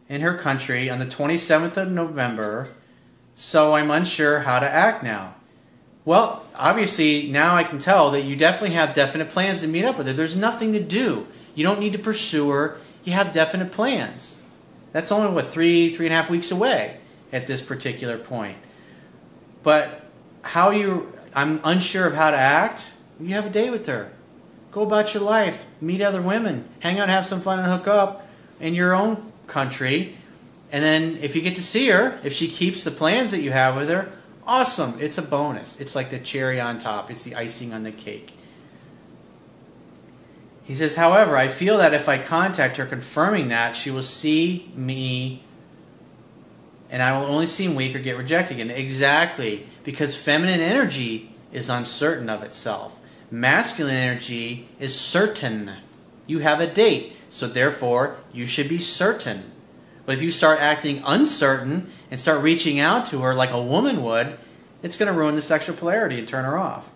in 0.09 0.21
her 0.21 0.37
country 0.37 0.91
on 0.91 0.99
the 0.99 1.07
27th 1.07 1.75
of 1.75 1.89
November 1.89 2.67
so 3.35 3.73
I'm 3.73 3.89
unsure 3.89 4.41
how 4.41 4.59
to 4.59 4.69
act 4.69 5.03
now. 5.03 5.33
Well, 6.03 6.45
obviously, 6.55 7.29
now 7.29 7.55
I 7.55 7.63
can 7.63 7.79
tell 7.79 8.11
that 8.11 8.23
you 8.23 8.35
definitely 8.35 8.75
have 8.75 8.93
definite 8.93 9.29
plans 9.29 9.61
to 9.61 9.67
meet 9.67 9.85
up 9.85 9.97
with 9.97 10.07
her. 10.07 10.13
There's 10.13 10.35
nothing 10.35 10.73
to 10.73 10.79
do. 10.79 11.27
You 11.53 11.63
don't 11.63 11.79
need 11.79 11.93
to 11.93 11.99
pursue 11.99 12.49
her. 12.49 12.77
You 13.03 13.13
have 13.13 13.31
definite 13.31 13.71
plans. 13.71 14.41
That's 14.93 15.11
only, 15.11 15.31
what, 15.31 15.47
three, 15.47 15.93
three 15.95 16.07
and 16.07 16.13
a 16.13 16.15
half 16.15 16.29
weeks 16.29 16.51
away 16.51 16.97
at 17.31 17.47
this 17.47 17.61
particular 17.61 18.17
point. 18.17 18.57
But 19.63 20.05
how 20.41 20.71
you, 20.71 21.13
I'm 21.35 21.61
unsure 21.63 22.07
of 22.07 22.15
how 22.15 22.31
to 22.31 22.37
act. 22.37 22.93
You 23.19 23.35
have 23.35 23.45
a 23.45 23.49
day 23.49 23.69
with 23.69 23.85
her. 23.85 24.11
Go 24.71 24.81
about 24.81 25.13
your 25.13 25.23
life. 25.23 25.65
Meet 25.79 26.01
other 26.01 26.21
women. 26.21 26.67
Hang 26.79 26.99
out, 26.99 27.09
have 27.09 27.25
some 27.25 27.41
fun, 27.41 27.59
and 27.59 27.71
hook 27.71 27.87
up 27.87 28.27
in 28.59 28.73
your 28.73 28.93
own 28.93 29.31
country 29.47 30.17
and 30.71 30.83
then 30.83 31.17
if 31.17 31.35
you 31.35 31.41
get 31.41 31.55
to 31.55 31.61
see 31.61 31.89
her, 31.89 32.19
if 32.23 32.33
she 32.33 32.47
keeps 32.47 32.83
the 32.83 32.91
plans 32.91 33.31
that 33.31 33.41
you 33.41 33.51
have 33.51 33.75
with 33.75 33.89
her, 33.89 34.11
awesome. 34.51 34.95
It's 34.99 35.17
a 35.17 35.21
bonus. 35.21 35.79
It's 35.79 35.95
like 35.95 36.09
the 36.09 36.19
cherry 36.19 36.59
on 36.59 36.77
top, 36.77 37.09
it's 37.09 37.23
the 37.23 37.35
icing 37.35 37.73
on 37.73 37.83
the 37.83 37.91
cake. 37.91 38.33
He 40.63 40.75
says, 40.75 40.95
however, 40.95 41.37
I 41.37 41.47
feel 41.47 41.77
that 41.77 41.93
if 41.93 42.09
I 42.09 42.17
contact 42.17 42.75
her 42.77 42.85
confirming 42.85 43.47
that, 43.47 43.75
she 43.75 43.89
will 43.89 44.03
see 44.03 44.71
me 44.75 45.43
and 46.89 47.01
I 47.01 47.17
will 47.17 47.27
only 47.27 47.45
seem 47.45 47.75
weak 47.75 47.95
or 47.95 47.99
get 47.99 48.17
rejected 48.17 48.55
again. 48.55 48.69
Exactly. 48.69 49.67
Because 49.85 50.21
feminine 50.21 50.59
energy 50.59 51.33
is 51.53 51.69
uncertain 51.69 52.29
of 52.29 52.43
itself. 52.43 52.99
Masculine 53.31 53.95
energy 53.95 54.67
is 54.77 54.93
certain. 54.99 55.71
You 56.27 56.39
have 56.39 56.59
a 56.59 56.67
date, 56.67 57.15
so 57.29 57.47
therefore 57.47 58.17
you 58.33 58.45
should 58.45 58.67
be 58.67 58.77
certain. 58.77 59.51
But 60.11 60.17
if 60.17 60.23
you 60.23 60.31
start 60.31 60.59
acting 60.59 61.01
uncertain 61.05 61.89
and 62.09 62.19
start 62.19 62.43
reaching 62.43 62.81
out 62.81 63.05
to 63.05 63.21
her 63.21 63.33
like 63.33 63.51
a 63.51 63.63
woman 63.63 64.03
would, 64.03 64.37
it's 64.83 64.97
going 64.97 65.07
to 65.09 65.17
ruin 65.17 65.35
the 65.35 65.41
sexual 65.41 65.73
polarity 65.73 66.19
and 66.19 66.27
turn 66.27 66.43
her 66.43 66.57
off. 66.57 66.89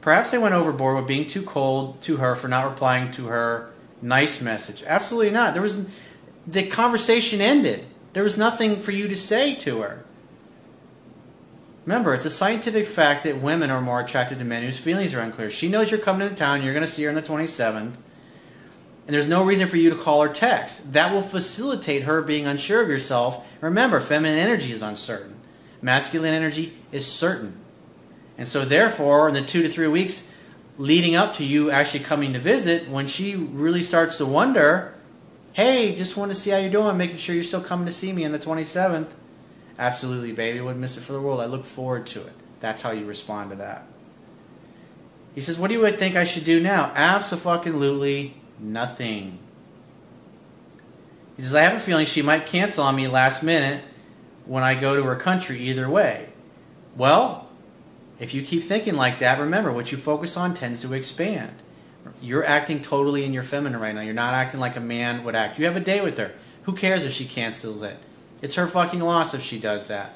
Perhaps 0.00 0.32
they 0.32 0.38
went 0.38 0.52
overboard 0.52 0.96
with 0.96 1.06
being 1.06 1.28
too 1.28 1.44
cold 1.44 2.02
to 2.02 2.16
her 2.16 2.34
for 2.34 2.48
not 2.48 2.68
replying 2.68 3.12
to 3.12 3.26
her 3.26 3.70
nice 4.02 4.42
message. 4.42 4.82
Absolutely 4.84 5.30
not. 5.30 5.52
There 5.52 5.62
was 5.62 5.86
the 6.44 6.66
conversation 6.66 7.40
ended. 7.40 7.84
There 8.14 8.24
was 8.24 8.36
nothing 8.36 8.80
for 8.80 8.90
you 8.90 9.06
to 9.06 9.14
say 9.14 9.54
to 9.54 9.82
her. 9.82 10.04
Remember, 11.84 12.14
it's 12.14 12.26
a 12.26 12.30
scientific 12.30 12.88
fact 12.88 13.22
that 13.22 13.40
women 13.40 13.70
are 13.70 13.80
more 13.80 14.00
attracted 14.00 14.40
to 14.40 14.44
men 14.44 14.64
whose 14.64 14.80
feelings 14.80 15.14
are 15.14 15.20
unclear. 15.20 15.52
She 15.52 15.68
knows 15.68 15.92
you're 15.92 16.00
coming 16.00 16.28
to 16.28 16.34
town, 16.34 16.64
you're 16.64 16.74
going 16.74 16.84
to 16.84 16.90
see 16.90 17.04
her 17.04 17.10
on 17.10 17.14
the 17.14 17.22
27th 17.22 17.92
and 19.06 19.14
there's 19.14 19.28
no 19.28 19.44
reason 19.44 19.68
for 19.68 19.76
you 19.76 19.88
to 19.90 19.96
call 19.96 20.20
or 20.20 20.28
text. 20.28 20.92
That 20.92 21.12
will 21.12 21.22
facilitate 21.22 22.02
her 22.02 22.22
being 22.22 22.46
unsure 22.46 22.82
of 22.82 22.88
yourself. 22.88 23.46
Remember, 23.60 24.00
feminine 24.00 24.38
energy 24.38 24.72
is 24.72 24.82
uncertain, 24.82 25.36
masculine 25.80 26.34
energy 26.34 26.76
is 26.90 27.10
certain. 27.10 27.60
And 28.36 28.48
so, 28.48 28.64
therefore, 28.64 29.28
in 29.28 29.34
the 29.34 29.42
two 29.42 29.62
to 29.62 29.68
three 29.68 29.88
weeks 29.88 30.32
leading 30.76 31.14
up 31.14 31.32
to 31.34 31.44
you 31.44 31.70
actually 31.70 32.00
coming 32.00 32.32
to 32.34 32.38
visit, 32.38 32.88
when 32.88 33.06
she 33.06 33.34
really 33.34 33.80
starts 33.80 34.18
to 34.18 34.26
wonder, 34.26 34.94
hey, 35.54 35.94
just 35.94 36.16
want 36.16 36.30
to 36.30 36.34
see 36.34 36.50
how 36.50 36.58
you're 36.58 36.70
doing, 36.70 36.96
making 36.98 37.16
sure 37.16 37.34
you're 37.34 37.44
still 37.44 37.62
coming 37.62 37.86
to 37.86 37.92
see 37.92 38.12
me 38.12 38.26
on 38.26 38.32
the 38.32 38.38
27th. 38.38 39.12
Absolutely, 39.78 40.32
baby. 40.32 40.60
Wouldn't 40.60 40.80
miss 40.80 40.98
it 40.98 41.00
for 41.00 41.12
the 41.12 41.20
world. 41.20 41.40
I 41.40 41.46
look 41.46 41.64
forward 41.64 42.06
to 42.08 42.20
it. 42.20 42.32
That's 42.60 42.82
how 42.82 42.90
you 42.90 43.06
respond 43.06 43.50
to 43.50 43.56
that. 43.56 43.86
He 45.34 45.40
says, 45.40 45.58
What 45.58 45.68
do 45.68 45.74
you 45.74 45.90
think 45.92 46.16
I 46.16 46.24
should 46.24 46.44
do 46.44 46.60
now? 46.60 46.92
Absolutely 46.94 48.34
nothing. 48.58 49.38
He 51.36 51.42
says, 51.42 51.54
I 51.54 51.62
have 51.62 51.74
a 51.76 51.80
feeling 51.80 52.06
she 52.06 52.22
might 52.22 52.46
cancel 52.46 52.84
on 52.84 52.96
me 52.96 53.08
last 53.08 53.42
minute 53.42 53.84
when 54.46 54.62
I 54.62 54.74
go 54.74 54.96
to 54.96 55.02
her 55.04 55.16
country 55.16 55.58
either 55.60 55.88
way. 55.88 56.28
Well, 56.96 57.48
if 58.18 58.32
you 58.32 58.42
keep 58.42 58.62
thinking 58.62 58.94
like 58.94 59.18
that, 59.18 59.38
remember 59.38 59.70
what 59.70 59.92
you 59.92 59.98
focus 59.98 60.36
on 60.36 60.54
tends 60.54 60.80
to 60.80 60.94
expand. 60.94 61.52
You're 62.22 62.44
acting 62.44 62.80
totally 62.80 63.24
in 63.24 63.34
your 63.34 63.42
feminine 63.42 63.80
right 63.80 63.94
now. 63.94 64.00
You're 64.00 64.14
not 64.14 64.32
acting 64.32 64.60
like 64.60 64.76
a 64.76 64.80
man 64.80 65.24
would 65.24 65.34
act. 65.34 65.58
You 65.58 65.66
have 65.66 65.76
a 65.76 65.80
day 65.80 66.00
with 66.00 66.16
her. 66.16 66.32
Who 66.62 66.74
cares 66.74 67.04
if 67.04 67.12
she 67.12 67.26
cancels 67.26 67.82
it? 67.82 67.98
It's 68.40 68.54
her 68.54 68.66
fucking 68.66 69.00
loss 69.00 69.34
if 69.34 69.42
she 69.42 69.58
does 69.58 69.88
that. 69.88 70.14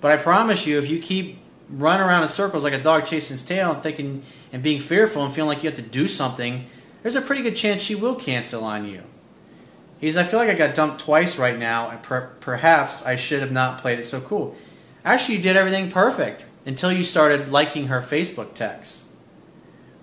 But 0.00 0.12
I 0.12 0.16
promise 0.16 0.66
you, 0.66 0.78
if 0.78 0.90
you 0.90 0.98
keep 0.98 1.38
running 1.68 2.06
around 2.06 2.22
in 2.22 2.28
circles 2.28 2.64
like 2.64 2.72
a 2.72 2.82
dog 2.82 3.04
chasing 3.04 3.34
its 3.34 3.44
tail 3.44 3.72
and 3.72 3.82
thinking 3.82 4.22
and 4.52 4.62
being 4.62 4.80
fearful 4.80 5.24
and 5.24 5.32
feeling 5.32 5.48
like 5.48 5.62
you 5.62 5.70
have 5.70 5.78
to 5.78 5.82
do 5.82 6.08
something, 6.08 6.66
there's 7.02 7.16
a 7.16 7.22
pretty 7.22 7.42
good 7.42 7.56
chance 7.56 7.82
she 7.82 7.94
will 7.94 8.14
cancel 8.14 8.64
on 8.64 8.86
you. 8.86 9.02
He's, 10.00 10.16
I 10.16 10.24
feel 10.24 10.40
like 10.40 10.48
I 10.48 10.54
got 10.54 10.74
dumped 10.74 11.00
twice 11.00 11.38
right 11.38 11.58
now, 11.58 11.88
and 11.90 12.02
per- 12.02 12.32
perhaps 12.40 13.06
I 13.06 13.14
should 13.14 13.40
have 13.40 13.52
not 13.52 13.80
played 13.80 14.00
it 14.00 14.06
so 14.06 14.20
cool. 14.20 14.56
Actually, 15.04 15.36
you 15.36 15.42
did 15.42 15.56
everything 15.56 15.90
perfect 15.90 16.44
until 16.66 16.92
you 16.92 17.04
started 17.04 17.50
liking 17.50 17.86
her 17.86 18.00
Facebook 18.00 18.54
texts. 18.54 19.12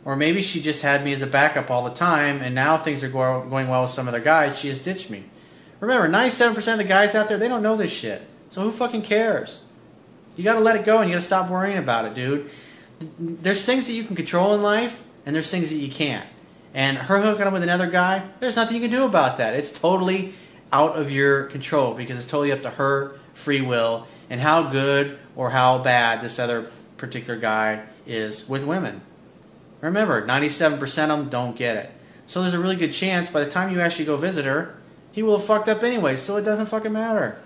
Or 0.06 0.16
maybe 0.16 0.42
she 0.42 0.62
just 0.62 0.82
had 0.82 1.04
me 1.04 1.12
as 1.12 1.22
a 1.22 1.28
backup 1.28 1.70
all 1.70 1.84
the 1.84 1.94
time, 1.94 2.42
and 2.42 2.56
now 2.56 2.78
things 2.78 3.04
are 3.04 3.10
go- 3.10 3.46
going 3.50 3.68
well 3.68 3.82
with 3.82 3.92
some 3.92 4.08
other 4.08 4.22
guys, 4.22 4.58
she 4.58 4.70
has 4.70 4.80
ditched 4.80 5.10
me. 5.10 5.26
Remember, 5.82 6.08
97% 6.08 6.72
of 6.72 6.78
the 6.78 6.84
guys 6.84 7.16
out 7.16 7.28
there, 7.28 7.38
they 7.38 7.48
don't 7.48 7.64
know 7.64 7.76
this 7.76 7.92
shit. 7.92 8.22
So 8.50 8.62
who 8.62 8.72
fucking 8.72 9.02
cares? 9.02 9.64
You 10.36 10.44
gotta 10.44 10.62
let 10.62 10.78
it 10.78 10.86
go 10.86 11.00
and 11.00 11.10
you 11.10 11.16
gotta 11.16 11.26
stop 11.26 11.50
worrying 11.50 11.78
about 11.78 12.06
it, 12.06 12.14
dude. 12.14 12.50
There's 13.20 13.66
things 13.66 13.88
that 13.88 13.94
you 13.94 14.06
can 14.06 14.16
control 14.16 14.56
in 14.56 14.62
life, 14.62 15.04
and 15.26 15.36
there's 15.36 15.52
things 15.52 15.70
that 15.70 15.76
you 15.76 15.90
can't. 15.92 16.26
And 16.74 16.98
her 16.98 17.20
hooking 17.20 17.48
up 17.48 17.54
with 17.54 17.64
another 17.64 17.88
guy, 17.88 18.30
there's 18.40 18.56
nothing 18.56 18.76
you 18.76 18.82
can 18.82 18.92
do 18.92 19.06
about 19.06 19.38
that. 19.38 19.54
It's 19.54 19.72
totally 19.72 20.34
out 20.72 20.96
of 20.96 21.12
your 21.12 21.46
control 21.46 21.94
because 21.94 22.18
it's 22.18 22.28
totally 22.28 22.52
up 22.52 22.62
to 22.62 22.70
her 22.72 23.18
free 23.34 23.62
will 23.62 24.08
and 24.30 24.40
how 24.40 24.70
good 24.70 25.18
or 25.36 25.50
how 25.50 25.80
bad 25.80 26.22
this 26.22 26.38
other 26.38 26.70
particular 26.98 27.40
guy 27.40 27.84
is 28.06 28.48
with 28.48 28.64
women. 28.64 29.02
Remember, 29.82 30.26
97% 30.26 30.82
of 30.82 31.10
them 31.10 31.30
don't 31.30 31.56
get 31.56 31.78
it. 31.78 31.92
So 32.28 32.42
there's 32.42 32.54
a 32.54 32.60
really 32.60 32.76
good 32.76 32.94
chance 32.94 33.30
by 33.30 33.44
the 33.44 33.50
time 33.50 33.72
you 33.72 33.82
actually 33.82 34.06
go 34.06 34.18
visit 34.18 34.46
her, 34.46 34.76
he 35.12 35.24
will 35.24 35.38
have 35.38 35.46
fucked 35.48 35.68
up 35.68 35.84
anyway, 35.84 36.16
so 36.16 36.38
it 36.38 36.44
doesn't 36.44 36.68
fucking 36.68 36.94
matter. 36.94 37.40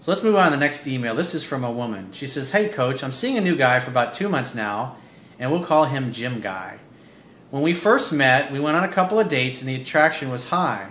So 0.00 0.10
let's 0.10 0.24
move 0.24 0.34
on 0.34 0.46
to 0.46 0.50
the 0.50 0.56
next 0.56 0.84
email. 0.88 1.14
This 1.14 1.32
is 1.32 1.44
from 1.44 1.62
a 1.62 1.70
woman. 1.70 2.10
She 2.10 2.26
says, 2.26 2.50
Hey 2.50 2.68
coach, 2.68 3.04
I'm 3.04 3.12
seeing 3.12 3.38
a 3.38 3.40
new 3.40 3.54
guy 3.54 3.78
for 3.78 3.90
about 3.90 4.14
two 4.14 4.28
months 4.28 4.52
now, 4.52 4.96
and 5.38 5.52
we'll 5.52 5.64
call 5.64 5.84
him 5.84 6.12
Jim 6.12 6.40
Guy. 6.40 6.78
When 7.52 7.62
we 7.62 7.74
first 7.74 8.14
met, 8.14 8.50
we 8.50 8.58
went 8.58 8.78
on 8.78 8.84
a 8.84 8.88
couple 8.88 9.20
of 9.20 9.28
dates 9.28 9.60
and 9.60 9.68
the 9.68 9.74
attraction 9.74 10.30
was 10.30 10.48
high. 10.48 10.88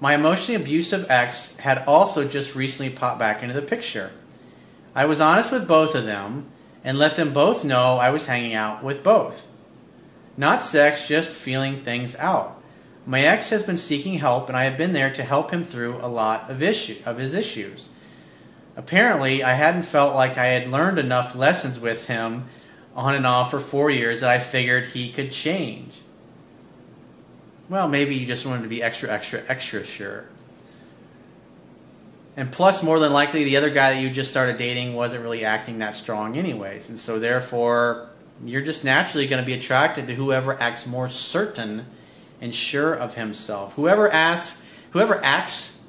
My 0.00 0.16
emotionally 0.16 0.60
abusive 0.60 1.08
ex 1.08 1.54
had 1.58 1.84
also 1.86 2.26
just 2.26 2.56
recently 2.56 2.90
popped 2.92 3.20
back 3.20 3.44
into 3.44 3.54
the 3.54 3.62
picture. 3.62 4.10
I 4.92 5.04
was 5.04 5.20
honest 5.20 5.52
with 5.52 5.68
both 5.68 5.94
of 5.94 6.06
them 6.06 6.46
and 6.82 6.98
let 6.98 7.14
them 7.14 7.32
both 7.32 7.64
know 7.64 7.98
I 7.98 8.10
was 8.10 8.26
hanging 8.26 8.54
out 8.54 8.82
with 8.82 9.04
both. 9.04 9.46
Not 10.36 10.64
sex, 10.64 11.06
just 11.06 11.30
feeling 11.30 11.84
things 11.84 12.16
out. 12.16 12.60
My 13.06 13.20
ex 13.20 13.50
has 13.50 13.62
been 13.62 13.76
seeking 13.76 14.14
help 14.14 14.48
and 14.48 14.58
I 14.58 14.64
have 14.64 14.76
been 14.76 14.94
there 14.94 15.12
to 15.12 15.22
help 15.22 15.52
him 15.52 15.62
through 15.62 16.00
a 16.02 16.08
lot 16.08 16.50
of 16.50 16.60
issue 16.60 16.96
of 17.06 17.18
his 17.18 17.36
issues. 17.36 17.88
Apparently, 18.76 19.44
I 19.44 19.52
hadn't 19.52 19.84
felt 19.84 20.16
like 20.16 20.36
I 20.36 20.46
had 20.46 20.66
learned 20.66 20.98
enough 20.98 21.36
lessons 21.36 21.78
with 21.78 22.08
him 22.08 22.48
on 22.94 23.14
and 23.14 23.26
off 23.26 23.50
for 23.50 23.60
four 23.60 23.90
years 23.90 24.20
that 24.20 24.30
I 24.30 24.38
figured 24.38 24.86
he 24.86 25.10
could 25.10 25.32
change. 25.32 26.00
Well, 27.68 27.88
maybe 27.88 28.16
you 28.16 28.26
just 28.26 28.44
wanted 28.44 28.62
to 28.62 28.68
be 28.68 28.82
extra, 28.82 29.10
extra, 29.10 29.42
extra 29.48 29.84
sure. 29.84 30.24
And 32.36 32.50
plus, 32.50 32.82
more 32.82 32.98
than 32.98 33.12
likely, 33.12 33.44
the 33.44 33.56
other 33.56 33.70
guy 33.70 33.92
that 33.92 34.00
you 34.00 34.10
just 34.10 34.30
started 34.30 34.56
dating 34.56 34.94
wasn't 34.94 35.22
really 35.22 35.44
acting 35.44 35.78
that 35.78 35.94
strong, 35.94 36.36
anyways. 36.36 36.88
And 36.88 36.98
so, 36.98 37.18
therefore, 37.18 38.08
you're 38.44 38.62
just 38.62 38.84
naturally 38.84 39.26
going 39.26 39.42
to 39.42 39.46
be 39.46 39.52
attracted 39.52 40.06
to 40.06 40.14
whoever 40.14 40.60
acts 40.60 40.86
more 40.86 41.08
certain 41.08 41.86
and 42.40 42.54
sure 42.54 42.94
of 42.94 43.14
himself. 43.14 43.74
Whoever 43.74 44.10
asks, 44.10 44.62
whoever 44.90 45.22
acts 45.24 45.80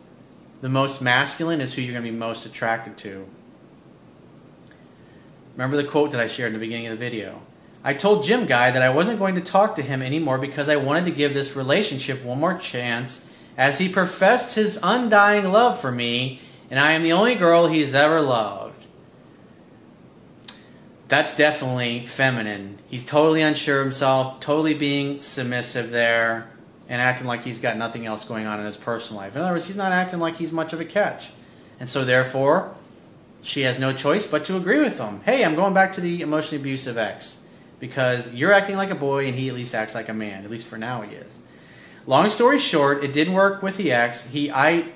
the 0.62 0.70
most 0.70 1.02
masculine 1.02 1.62
is 1.62 1.74
who 1.74 1.82
you're 1.82 1.94
going 1.94 2.06
to 2.06 2.12
be 2.12 2.18
most 2.18 2.46
attracted 2.46 2.98
to. 2.98 3.28
Remember 5.62 5.78
the 5.78 5.88
quote 5.88 6.10
that 6.10 6.20
I 6.20 6.26
shared 6.26 6.48
in 6.48 6.54
the 6.54 6.66
beginning 6.66 6.88
of 6.88 6.98
the 6.98 7.06
video. 7.06 7.40
I 7.84 7.94
told 7.94 8.24
Jim 8.24 8.48
Guy 8.48 8.72
that 8.72 8.82
I 8.82 8.90
wasn't 8.90 9.20
going 9.20 9.36
to 9.36 9.42
talk 9.42 9.76
to 9.76 9.84
him 9.84 10.02
anymore 10.02 10.40
because 10.40 10.68
I 10.68 10.78
wanted 10.78 11.06
to 11.06 11.12
give 11.12 11.36
this 11.36 11.56
relationship 11.56 12.24
one 12.24 12.40
more 12.40 12.58
chance 12.58 13.30
as 13.56 13.78
he 13.78 13.88
professed 13.88 14.56
his 14.56 14.80
undying 14.82 15.52
love 15.52 15.80
for 15.80 15.92
me 15.92 16.42
and 16.72 16.80
I 16.80 16.94
am 16.94 17.04
the 17.04 17.12
only 17.12 17.36
girl 17.36 17.68
he's 17.68 17.94
ever 17.94 18.22
loved. 18.22 18.88
That's 21.10 21.36
definitely 21.36 22.08
feminine. 22.08 22.80
He's 22.88 23.06
totally 23.06 23.44
unsure 23.44 23.82
of 23.82 23.86
himself, 23.86 24.40
totally 24.40 24.74
being 24.74 25.22
submissive 25.22 25.92
there, 25.92 26.50
and 26.90 27.00
acting 27.00 27.28
like 27.28 27.44
he's 27.44 27.60
got 27.60 27.78
nothing 27.78 28.08
else 28.08 28.26
going 28.26 28.48
on 28.48 28.60
in 28.60 28.66
his 28.66 28.78
personal 28.78 29.22
life. 29.22 29.36
In 29.36 29.44
other 29.44 29.52
words, 29.52 29.68
he's 29.68 29.78
not 29.78 29.92
acting 29.92 30.18
like 30.18 30.38
he's 30.38 30.52
much 30.52 30.74
of 30.74 30.82
a 30.82 30.86
catch. 30.86 31.30
And 31.80 31.88
so, 31.88 32.04
therefore, 32.04 32.74
she 33.42 33.62
has 33.62 33.80
no 33.80 33.94
choice 33.94 34.28
but 34.28 34.46
to 34.46 34.58
agree 34.58 34.80
with 34.80 35.00
him. 35.00 35.22
Hey, 35.26 35.44
I'm 35.44 35.56
going 35.56 35.74
back 35.74 35.94
to 35.94 36.02
the 36.02 36.22
emotionally 36.22 36.62
abusive 36.62 36.98
ex 36.98 37.42
because 37.80 38.34
you're 38.34 38.54
acting 38.54 38.78
like 38.78 38.92
a 38.92 38.96
boy 38.96 39.28
and 39.28 39.36
he 39.36 39.50
at 39.50 39.56
least 39.56 39.74
acts 39.74 39.96
like 39.96 40.10
a 40.10 40.14
man. 40.14 40.44
At 40.44 40.52
least 40.52 40.68
for 40.68 40.78
now, 40.78 41.02
he 41.02 41.16
is. 41.16 41.40
Long 42.06 42.30
story 42.30 42.60
short, 42.60 43.04
it 43.04 43.14
didn't 43.14 43.34
work 43.34 43.62
with 43.62 43.78
the 43.78 43.92
ex. 43.92 44.30
He 44.30 44.52
I 44.52 44.92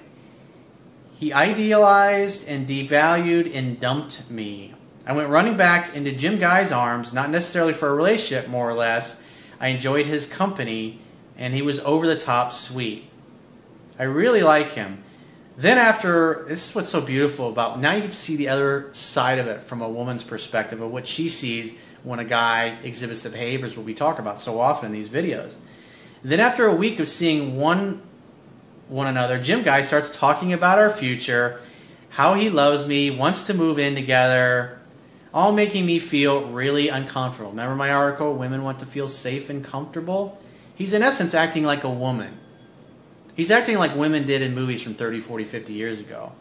he 1.18 1.32
idealized 1.32 2.48
and 2.48 2.68
devalued 2.68 3.54
and 3.56 3.80
dumped 3.80 4.30
me. 4.30 4.74
I 5.08 5.14
went 5.14 5.30
running 5.30 5.56
back 5.56 5.96
into 5.96 6.12
Jim 6.12 6.40
Guy's 6.40 6.72
arms, 6.72 7.14
not 7.14 7.30
necessarily 7.30 7.74
for 7.74 7.90
a 7.90 7.94
relationship, 7.94 8.50
more 8.50 8.70
or 8.70 8.74
less. 8.74 9.24
I 9.60 9.70
enjoyed 9.70 10.08
his 10.08 10.26
company, 10.26 11.00
and 11.38 11.54
he 11.54 11.62
was 11.62 11.80
over 11.82 12.06
the 12.06 12.18
top 12.18 12.54
sweet. 12.54 13.10
I 13.98 14.04
really 14.04 14.42
like 14.42 14.74
him. 14.74 15.04
Then 15.58 15.78
after 15.78 16.46
this 16.48 16.70
is 16.70 16.76
what's 16.76 16.90
so 16.90 17.00
beautiful 17.00 17.50
about 17.50 17.80
now 17.80 17.94
you 17.94 18.02
get 18.02 18.12
to 18.12 18.18
see 18.18 18.36
the 18.36 18.50
other 18.50 18.90
side 18.92 19.40
of 19.40 19.48
it 19.48 19.64
from 19.64 19.82
a 19.82 19.88
woman's 19.88 20.24
perspective 20.24 20.82
of 20.82 20.92
what 20.92 21.08
she 21.08 21.30
sees 21.30 21.74
when 22.04 22.20
a 22.20 22.26
guy 22.26 22.78
exhibits 22.84 23.24
the 23.24 23.30
behaviors 23.30 23.78
what 23.78 23.86
we 23.86 23.94
talk 23.94 24.20
about 24.20 24.42
so 24.42 24.60
often 24.60 24.88
in 24.88 24.92
these 24.92 25.10
videos. 25.10 25.56
Then 26.24 26.40
after 26.40 26.66
a 26.66 26.76
week 26.76 27.00
of 27.00 27.08
seeing 27.08 27.56
one 27.56 28.02
one 28.88 29.08
another, 29.08 29.40
Jim 29.40 29.64
Guy 29.64 29.82
starts 29.82 30.16
talking 30.16 30.54
about 30.54 30.78
our 30.78 30.92
future, 30.92 31.60
how 32.10 32.36
he 32.36 32.50
loves 32.50 32.86
me, 32.86 33.10
wants 33.10 33.48
to 33.48 33.54
move 33.54 33.80
in 33.80 33.96
together, 33.96 34.80
all 35.34 35.52
making 35.52 35.86
me 35.86 35.98
feel 35.98 36.46
really 36.46 36.88
uncomfortable. 36.88 37.50
Remember 37.50 37.76
my 37.76 37.90
article, 37.90 38.34
Women 38.34 38.64
Want 38.64 38.80
to 38.80 38.86
Feel 38.86 39.08
Safe 39.08 39.50
and 39.50 39.64
Comfortable? 39.64 40.40
He's 40.76 40.94
in 40.94 41.02
essence 41.02 41.34
acting 41.34 41.64
like 41.64 41.84
a 41.84 41.90
woman. 41.90 42.38
He's 43.36 43.52
acting 43.52 43.78
like 43.78 43.96
women 43.96 44.26
did 44.26 44.42
in 44.42 44.56
movies 44.56 44.82
from 44.82 44.94
30, 44.94 45.20
40, 45.20 45.44
50 45.44 45.74
years 45.74 46.00
ago, 46.00 46.32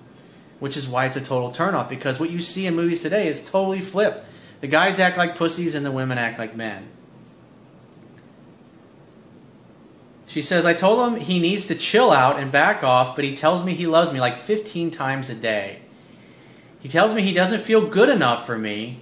which 0.61 0.77
is 0.77 0.87
why 0.87 1.07
it's 1.07 1.17
a 1.17 1.21
total 1.21 1.51
turnoff 1.51 1.89
because 1.89 2.21
what 2.21 2.31
you 2.31 2.41
see 2.41 2.67
in 2.67 2.77
movies 2.77 3.03
today 3.03 3.27
is 3.27 3.43
totally 3.43 3.81
flipped. 3.81 4.25
The 4.61 4.69
guys 4.69 5.01
act 5.01 5.19
like 5.19 5.37
pussies 5.37 5.75
and 5.75 5.85
the 5.85 5.91
women 5.91 6.19
act 6.19 6.39
like 6.39 6.57
men. 6.57 6.89
She 10.27 10.41
says, 10.41 10.65
I 10.65 10.75
told 10.75 11.07
him 11.07 11.21
he 11.21 11.39
needs 11.39 11.67
to 11.67 11.75
chill 11.75 12.11
out 12.11 12.41
and 12.41 12.51
back 12.51 12.83
off, 12.83 13.15
but 13.15 13.25
he 13.25 13.37
tells 13.37 13.63
me 13.63 13.75
he 13.75 13.87
loves 13.87 14.13
me 14.13 14.21
like 14.21 14.37
15 14.37 14.91
times 14.91 15.31
a 15.31 15.35
day. 15.35 15.81
He 16.81 16.89
tells 16.89 17.15
me 17.15 17.23
he 17.23 17.33
doesn't 17.33 17.61
feel 17.61 17.87
good 17.87 18.09
enough 18.09 18.45
for 18.47 18.59
me. 18.59 19.01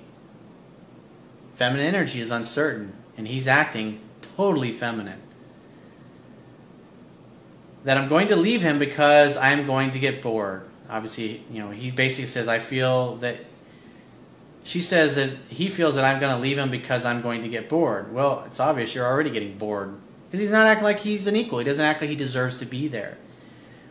Feminine 1.55 1.87
energy 1.87 2.21
is 2.21 2.31
uncertain, 2.31 2.93
and 3.17 3.29
he's 3.29 3.47
acting 3.47 4.01
totally 4.37 4.73
feminine. 4.73 5.21
That 7.85 7.99
I'm 7.99 8.09
going 8.09 8.29
to 8.29 8.37
leave 8.37 8.62
him 8.62 8.79
because 8.79 9.37
I'm 9.37 9.67
going 9.67 9.91
to 9.93 9.99
get 9.99 10.23
bored. 10.23 10.62
Obviously, 10.89 11.43
you 11.51 11.62
know, 11.62 11.71
he 11.71 11.91
basically 11.91 12.27
says, 12.27 12.49
I 12.49 12.59
feel 12.59 13.17
that. 13.17 13.37
She 14.65 14.81
says 14.81 15.17
that 15.17 15.31
he 15.49 15.69
feels 15.69 15.97
that 15.97 16.05
I'm 16.05 16.21
going 16.21 16.33
to 16.33 16.41
leave 16.41 16.57
him 16.57 16.71
because 16.71 17.05
I'm 17.05 17.21
going 17.21 17.43
to 17.43 17.49
get 17.49 17.69
bored. 17.69 18.15
Well, 18.15 18.45
it's 18.47 18.61
obvious 18.61 18.95
you're 18.95 19.05
already 19.05 19.31
getting 19.31 19.59
bored 19.59 19.97
because 20.27 20.39
he's 20.39 20.53
not 20.53 20.69
acting 20.69 20.85
like 20.85 21.01
he's 21.01 21.27
an 21.27 21.35
equal. 21.35 21.59
He 21.59 21.65
doesn't 21.65 21.85
act 21.85 22.01
like 22.01 22.11
he 22.11 22.15
deserves 22.15 22.59
to 22.59 22.65
be 22.65 22.87
there. 22.87 23.19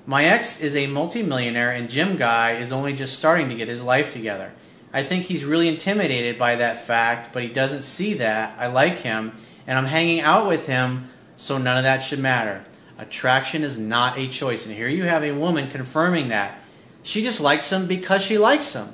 My 0.05 0.25
ex 0.25 0.59
is 0.61 0.75
a 0.75 0.87
multimillionaire, 0.87 1.71
and 1.71 1.89
Jim 1.89 2.17
Guy 2.17 2.53
is 2.53 2.71
only 2.71 2.93
just 2.93 3.17
starting 3.17 3.49
to 3.49 3.55
get 3.55 3.67
his 3.67 3.83
life 3.83 4.13
together. 4.13 4.51
I 4.91 5.03
think 5.03 5.25
he's 5.25 5.45
really 5.45 5.67
intimidated 5.67 6.37
by 6.37 6.55
that 6.55 6.81
fact, 6.81 7.29
but 7.31 7.43
he 7.43 7.49
doesn't 7.49 7.83
see 7.83 8.15
that. 8.15 8.57
I 8.57 8.67
like 8.67 8.99
him, 8.99 9.33
and 9.67 9.77
I'm 9.77 9.85
hanging 9.85 10.21
out 10.21 10.47
with 10.47 10.67
him, 10.67 11.11
so 11.37 11.57
none 11.57 11.77
of 11.77 11.83
that 11.83 11.99
should 11.99 12.19
matter. 12.19 12.65
Attraction 13.01 13.63
is 13.63 13.79
not 13.79 14.19
a 14.19 14.27
choice. 14.27 14.67
And 14.67 14.75
here 14.75 14.87
you 14.87 15.05
have 15.05 15.23
a 15.23 15.31
woman 15.31 15.69
confirming 15.69 16.27
that. 16.27 16.59
She 17.01 17.23
just 17.23 17.41
likes 17.41 17.71
him 17.71 17.87
because 17.87 18.23
she 18.23 18.37
likes 18.37 18.73
him. 18.75 18.89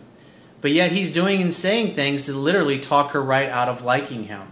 But 0.62 0.72
yet 0.72 0.94
he's 0.94 1.14
doing 1.14 1.42
and 1.42 1.54
saying 1.54 1.94
things 1.94 2.24
to 2.24 2.34
literally 2.34 2.80
talk 2.80 3.12
her 3.12 3.22
right 3.22 3.50
out 3.50 3.68
of 3.68 3.84
liking 3.84 4.24
him. 4.24 4.44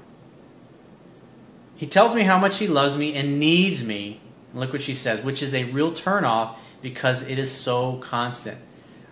He 1.78 1.88
tells 1.88 2.14
me 2.14 2.24
how 2.24 2.38
much 2.38 2.58
he 2.58 2.68
loves 2.68 2.98
me 2.98 3.16
and 3.16 3.40
needs 3.40 3.82
me. 3.82 4.20
And 4.52 4.60
look 4.60 4.74
what 4.74 4.82
she 4.82 4.94
says, 4.94 5.22
which 5.22 5.42
is 5.42 5.54
a 5.54 5.64
real 5.72 5.92
turnoff 5.92 6.58
because 6.82 7.26
it 7.28 7.40
is 7.40 7.50
so 7.50 7.96
constant. 8.00 8.58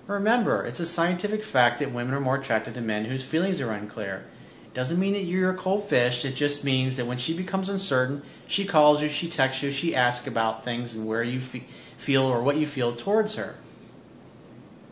Remember, 0.07 0.65
it's 0.65 0.81
a 0.81 0.85
scientific 0.85 1.45
fact 1.45 1.79
that 1.79 1.93
women 1.93 2.13
are 2.13 2.19
more 2.19 2.35
attracted 2.35 2.73
to 2.73 2.81
men 2.81 3.05
whose 3.05 3.25
feelings 3.25 3.61
are 3.61 3.71
unclear. 3.71 4.25
Doesn't 4.73 4.99
mean 4.99 5.13
that 5.13 5.23
you're 5.23 5.51
a 5.51 5.55
cold 5.55 5.83
fish. 5.83 6.25
It 6.25 6.35
just 6.35 6.63
means 6.63 6.97
that 6.97 7.05
when 7.05 7.19
she 7.19 7.35
becomes 7.35 7.69
uncertain, 7.69 8.23
she 8.47 8.65
calls 8.65 9.03
you, 9.03 9.09
she 9.09 9.29
texts 9.29 9.61
you, 9.61 9.71
she 9.71 9.95
asks 9.95 10.25
about 10.25 10.63
things 10.63 10.95
and 10.95 11.05
where 11.05 11.21
you 11.21 11.39
fe- 11.39 11.65
feel 11.97 12.23
or 12.23 12.41
what 12.41 12.57
you 12.57 12.65
feel 12.65 12.95
towards 12.95 13.35
her. 13.35 13.55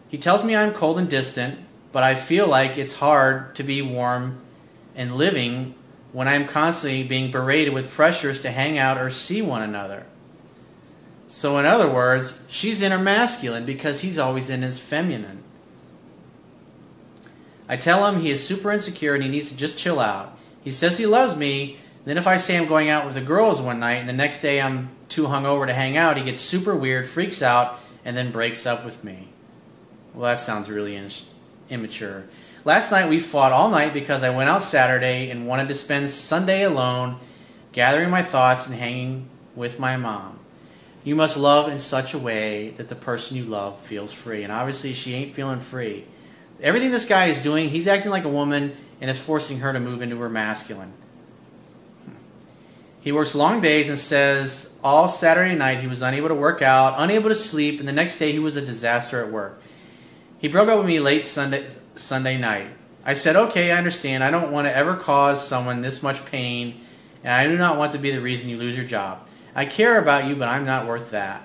He 0.07 0.17
tells 0.17 0.43
me 0.43 0.55
I'm 0.55 0.73
cold 0.73 1.00
and 1.00 1.09
distant, 1.09 1.59
but 1.91 2.03
I 2.03 2.15
feel 2.15 2.47
like 2.47 2.77
it's 2.77 2.95
hard 2.95 3.55
to 3.55 3.63
be 3.63 3.81
warm 3.81 4.39
and 4.95 5.15
living 5.15 5.73
when 6.11 6.27
I'm 6.27 6.47
constantly 6.47 7.03
being 7.03 7.31
berated 7.31 7.73
with 7.73 7.89
pressures 7.89 8.41
to 8.41 8.51
hang 8.51 8.77
out 8.77 8.97
or 8.97 9.09
see 9.09 9.41
one 9.41 9.61
another. 9.61 10.05
So, 11.27 11.57
in 11.57 11.65
other 11.65 11.89
words, 11.89 12.43
she's 12.50 12.81
in 12.81 12.91
her 12.91 13.00
masculine 13.00 13.65
because 13.65 14.01
he's 14.01 14.17
always 14.17 14.50
in 14.50 14.61
his 14.61 14.79
feminine. 14.79 15.40
I 17.71 17.77
tell 17.77 18.05
him 18.05 18.19
he 18.19 18.29
is 18.29 18.45
super 18.45 18.69
insecure 18.69 19.13
and 19.13 19.23
he 19.23 19.29
needs 19.29 19.49
to 19.49 19.55
just 19.55 19.79
chill 19.79 20.01
out. 20.01 20.37
He 20.61 20.71
says 20.71 20.97
he 20.97 21.05
loves 21.05 21.37
me. 21.37 21.77
Then, 22.03 22.17
if 22.17 22.27
I 22.27 22.35
say 22.35 22.57
I'm 22.57 22.67
going 22.67 22.89
out 22.89 23.05
with 23.05 23.13
the 23.13 23.21
girls 23.21 23.61
one 23.61 23.79
night 23.79 23.93
and 23.93 24.09
the 24.09 24.13
next 24.13 24.41
day 24.41 24.59
I'm 24.59 24.89
too 25.07 25.27
hungover 25.27 25.65
to 25.65 25.73
hang 25.73 25.95
out, 25.95 26.17
he 26.17 26.23
gets 26.25 26.41
super 26.41 26.75
weird, 26.75 27.07
freaks 27.07 27.41
out, 27.41 27.79
and 28.03 28.17
then 28.17 28.29
breaks 28.29 28.65
up 28.65 28.83
with 28.83 29.05
me. 29.05 29.29
Well, 30.13 30.23
that 30.23 30.41
sounds 30.41 30.69
really 30.69 30.97
in- 30.97 31.09
immature. 31.69 32.25
Last 32.65 32.91
night 32.91 33.09
we 33.09 33.21
fought 33.21 33.53
all 33.53 33.69
night 33.69 33.93
because 33.93 34.21
I 34.21 34.35
went 34.35 34.49
out 34.49 34.63
Saturday 34.63 35.29
and 35.29 35.47
wanted 35.47 35.69
to 35.69 35.73
spend 35.73 36.09
Sunday 36.09 36.63
alone, 36.63 37.19
gathering 37.71 38.09
my 38.09 38.21
thoughts 38.21 38.67
and 38.67 38.75
hanging 38.75 39.29
with 39.55 39.79
my 39.79 39.95
mom. 39.95 40.39
You 41.05 41.15
must 41.15 41.37
love 41.37 41.69
in 41.69 41.79
such 41.79 42.13
a 42.13 42.19
way 42.19 42.71
that 42.71 42.89
the 42.89 42.95
person 42.95 43.37
you 43.37 43.45
love 43.45 43.79
feels 43.79 44.11
free. 44.11 44.43
And 44.43 44.51
obviously, 44.51 44.91
she 44.91 45.13
ain't 45.13 45.33
feeling 45.33 45.61
free. 45.61 46.03
Everything 46.62 46.91
this 46.91 47.06
guy 47.06 47.25
is 47.25 47.41
doing, 47.41 47.70
he's 47.70 47.88
acting 47.88 48.12
like 48.12 48.24
a 48.24 48.30
woman 48.30 48.75
and 49.00 49.10
is 49.10 49.20
forcing 49.20 49.60
her 49.60 49.74
to 49.74 49.80
move 49.80 50.01
into 50.01 50.18
her 50.18 50.30
masculine. 50.30 50.94
He 53.01 53.12
works 53.12 53.34
long 53.34 53.62
days 53.62 53.89
and 53.89 53.98
says 53.98 54.75
all 54.84 55.08
Saturday 55.08 55.56
night 55.56 55.80
he 55.80 55.88
was 55.88 56.03
unable 56.03 56.27
to 56.27 56.36
work 56.36 56.62
out, 56.62 56.94
unable 56.98 57.30
to 57.30 57.36
sleep, 57.36 57.80
and 57.80 57.88
the 57.88 57.94
next 57.94 58.20
day 58.20 58.32
he 58.32 58.38
was 58.38 58.56
a 58.56 58.62
disaster 58.62 59.24
at 59.24 59.32
work. 59.32 59.60
He 60.38 60.48
broke 60.48 60.70
up 60.70 60.77
with 60.77 60.88
me 60.88 61.00
late 61.00 61.25
Sunday, 61.25 61.68
Sunday 61.96 62.38
night. 62.38 62.68
I 63.03 63.15
said, 63.15 63.36
okay, 63.36 63.72
I 63.72 63.77
understand. 63.77 64.24
I 64.24 64.30
don't 64.30 64.51
want 64.51 64.68
to 64.68 64.75
ever 64.75 64.96
cause 64.96 65.46
someone 65.46 65.82
this 65.82 66.03
much 66.03 66.24
pain, 66.25 66.82
and 67.24 67.34
I 67.34 67.48
do 67.48 67.58
not 67.58 67.80
want 67.80 67.91
to 67.94 67.98
be 67.98 68.12
the 68.12 68.22
reason 68.22 68.50
you 68.50 68.58
lose 68.58 68.77
your 68.77 68.86
job. 68.86 69.27
I 69.56 69.65
care 69.65 70.00
about 70.00 70.25
you, 70.25 70.36
but 70.36 70.48
I'm 70.48 70.63
not 70.63 70.86
worth 70.86 71.10
that. 71.10 71.41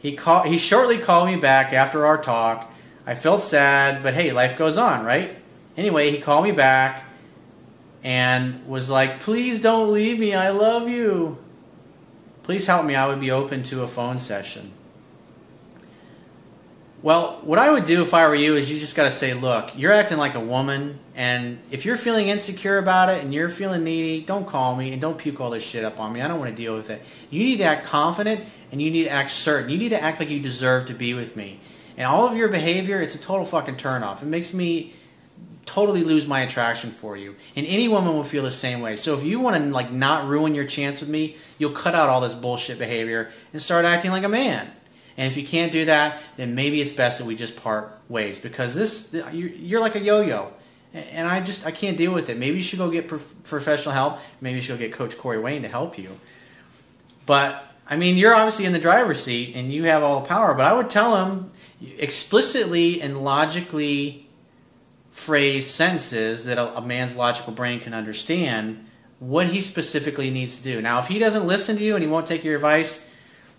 He, 0.00 0.16
call, 0.16 0.42
he 0.42 0.58
shortly 0.58 0.98
called 0.98 1.28
me 1.28 1.36
back 1.36 1.72
after 1.72 2.04
our 2.04 2.20
talk. 2.20 2.71
I 3.06 3.14
felt 3.14 3.42
sad, 3.42 4.02
but 4.02 4.14
hey, 4.14 4.32
life 4.32 4.56
goes 4.56 4.78
on, 4.78 5.04
right? 5.04 5.36
Anyway, 5.76 6.10
he 6.10 6.18
called 6.18 6.44
me 6.44 6.52
back 6.52 7.04
and 8.04 8.66
was 8.66 8.90
like, 8.90 9.20
please 9.20 9.60
don't 9.60 9.92
leave 9.92 10.18
me. 10.18 10.34
I 10.34 10.50
love 10.50 10.88
you. 10.88 11.38
Please 12.42 12.66
help 12.66 12.84
me. 12.84 12.94
I 12.94 13.06
would 13.06 13.20
be 13.20 13.30
open 13.30 13.62
to 13.64 13.82
a 13.82 13.88
phone 13.88 14.18
session. 14.18 14.72
Well, 17.02 17.40
what 17.42 17.58
I 17.58 17.72
would 17.72 17.84
do 17.84 18.02
if 18.02 18.14
I 18.14 18.28
were 18.28 18.34
you 18.34 18.54
is 18.54 18.70
you 18.70 18.78
just 18.78 18.94
got 18.94 19.04
to 19.04 19.10
say, 19.10 19.34
look, 19.34 19.76
you're 19.76 19.90
acting 19.90 20.18
like 20.18 20.36
a 20.36 20.40
woman, 20.40 21.00
and 21.16 21.60
if 21.72 21.84
you're 21.84 21.96
feeling 21.96 22.28
insecure 22.28 22.78
about 22.78 23.08
it 23.08 23.24
and 23.24 23.34
you're 23.34 23.48
feeling 23.48 23.82
needy, 23.82 24.24
don't 24.24 24.46
call 24.46 24.76
me 24.76 24.92
and 24.92 25.02
don't 25.02 25.18
puke 25.18 25.40
all 25.40 25.50
this 25.50 25.64
shit 25.64 25.84
up 25.84 25.98
on 25.98 26.12
me. 26.12 26.20
I 26.20 26.28
don't 26.28 26.38
want 26.38 26.50
to 26.50 26.56
deal 26.56 26.74
with 26.74 26.90
it. 26.90 27.02
You 27.28 27.40
need 27.40 27.56
to 27.56 27.64
act 27.64 27.86
confident 27.86 28.44
and 28.70 28.80
you 28.80 28.88
need 28.88 29.04
to 29.04 29.10
act 29.10 29.32
certain. 29.32 29.68
You 29.68 29.78
need 29.78 29.88
to 29.88 30.00
act 30.00 30.20
like 30.20 30.30
you 30.30 30.38
deserve 30.38 30.86
to 30.86 30.94
be 30.94 31.12
with 31.12 31.34
me. 31.34 31.58
And 31.96 32.06
all 32.06 32.26
of 32.26 32.36
your 32.36 32.48
behavior, 32.48 33.00
it's 33.00 33.14
a 33.14 33.20
total 33.20 33.44
fucking 33.44 33.76
turnoff. 33.76 34.22
It 34.22 34.26
makes 34.26 34.54
me 34.54 34.94
totally 35.66 36.02
lose 36.02 36.26
my 36.26 36.40
attraction 36.40 36.90
for 36.90 37.16
you. 37.16 37.36
And 37.54 37.66
any 37.66 37.88
woman 37.88 38.14
will 38.14 38.24
feel 38.24 38.42
the 38.42 38.50
same 38.50 38.80
way. 38.80 38.96
So 38.96 39.14
if 39.14 39.24
you 39.24 39.40
want 39.40 39.56
to 39.56 39.70
like 39.70 39.90
not 39.90 40.26
ruin 40.26 40.54
your 40.54 40.64
chance 40.64 41.00
with 41.00 41.08
me, 41.08 41.36
you'll 41.58 41.72
cut 41.72 41.94
out 41.94 42.08
all 42.08 42.20
this 42.20 42.34
bullshit 42.34 42.78
behavior 42.78 43.30
and 43.52 43.62
start 43.62 43.84
acting 43.84 44.10
like 44.10 44.24
a 44.24 44.28
man. 44.28 44.70
And 45.16 45.26
if 45.26 45.36
you 45.36 45.46
can't 45.46 45.72
do 45.72 45.84
that, 45.84 46.20
then 46.36 46.54
maybe 46.54 46.80
it's 46.80 46.92
best 46.92 47.18
that 47.18 47.26
we 47.26 47.36
just 47.36 47.56
part 47.56 47.98
ways 48.08 48.38
because 48.38 48.74
this 48.74 49.14
you're 49.32 49.80
like 49.80 49.94
a 49.94 50.00
yo-yo, 50.00 50.52
and 50.94 51.28
I 51.28 51.40
just 51.40 51.66
I 51.66 51.70
can't 51.70 51.96
deal 51.98 52.12
with 52.12 52.30
it. 52.30 52.38
Maybe 52.38 52.56
you 52.56 52.62
should 52.62 52.78
go 52.78 52.90
get 52.90 53.08
professional 53.08 53.94
help. 53.94 54.20
Maybe 54.40 54.56
you 54.56 54.62
should 54.62 54.78
go 54.78 54.84
get 54.84 54.92
Coach 54.92 55.18
Corey 55.18 55.38
Wayne 55.38 55.62
to 55.62 55.68
help 55.68 55.98
you. 55.98 56.18
But 57.26 57.66
I 57.86 57.96
mean, 57.96 58.16
you're 58.16 58.34
obviously 58.34 58.64
in 58.64 58.72
the 58.72 58.78
driver's 58.78 59.22
seat 59.22 59.54
and 59.54 59.72
you 59.72 59.84
have 59.84 60.02
all 60.02 60.20
the 60.20 60.26
power. 60.26 60.54
But 60.54 60.66
I 60.66 60.72
would 60.72 60.88
tell 60.88 61.24
him 61.24 61.50
explicitly 61.98 63.00
and 63.00 63.22
logically 63.22 64.28
phrase 65.10 65.68
sentences 65.68 66.44
that 66.44 66.58
a, 66.58 66.76
a 66.76 66.80
man's 66.80 67.16
logical 67.16 67.52
brain 67.52 67.80
can 67.80 67.94
understand 67.94 68.86
what 69.18 69.48
he 69.48 69.60
specifically 69.60 70.30
needs 70.30 70.56
to 70.58 70.62
do. 70.62 70.80
Now, 70.80 70.98
if 70.98 71.06
he 71.06 71.18
doesn't 71.18 71.46
listen 71.46 71.76
to 71.76 71.82
you 71.82 71.94
and 71.94 72.02
he 72.02 72.08
won't 72.08 72.26
take 72.26 72.44
your 72.44 72.56
advice 72.56 73.08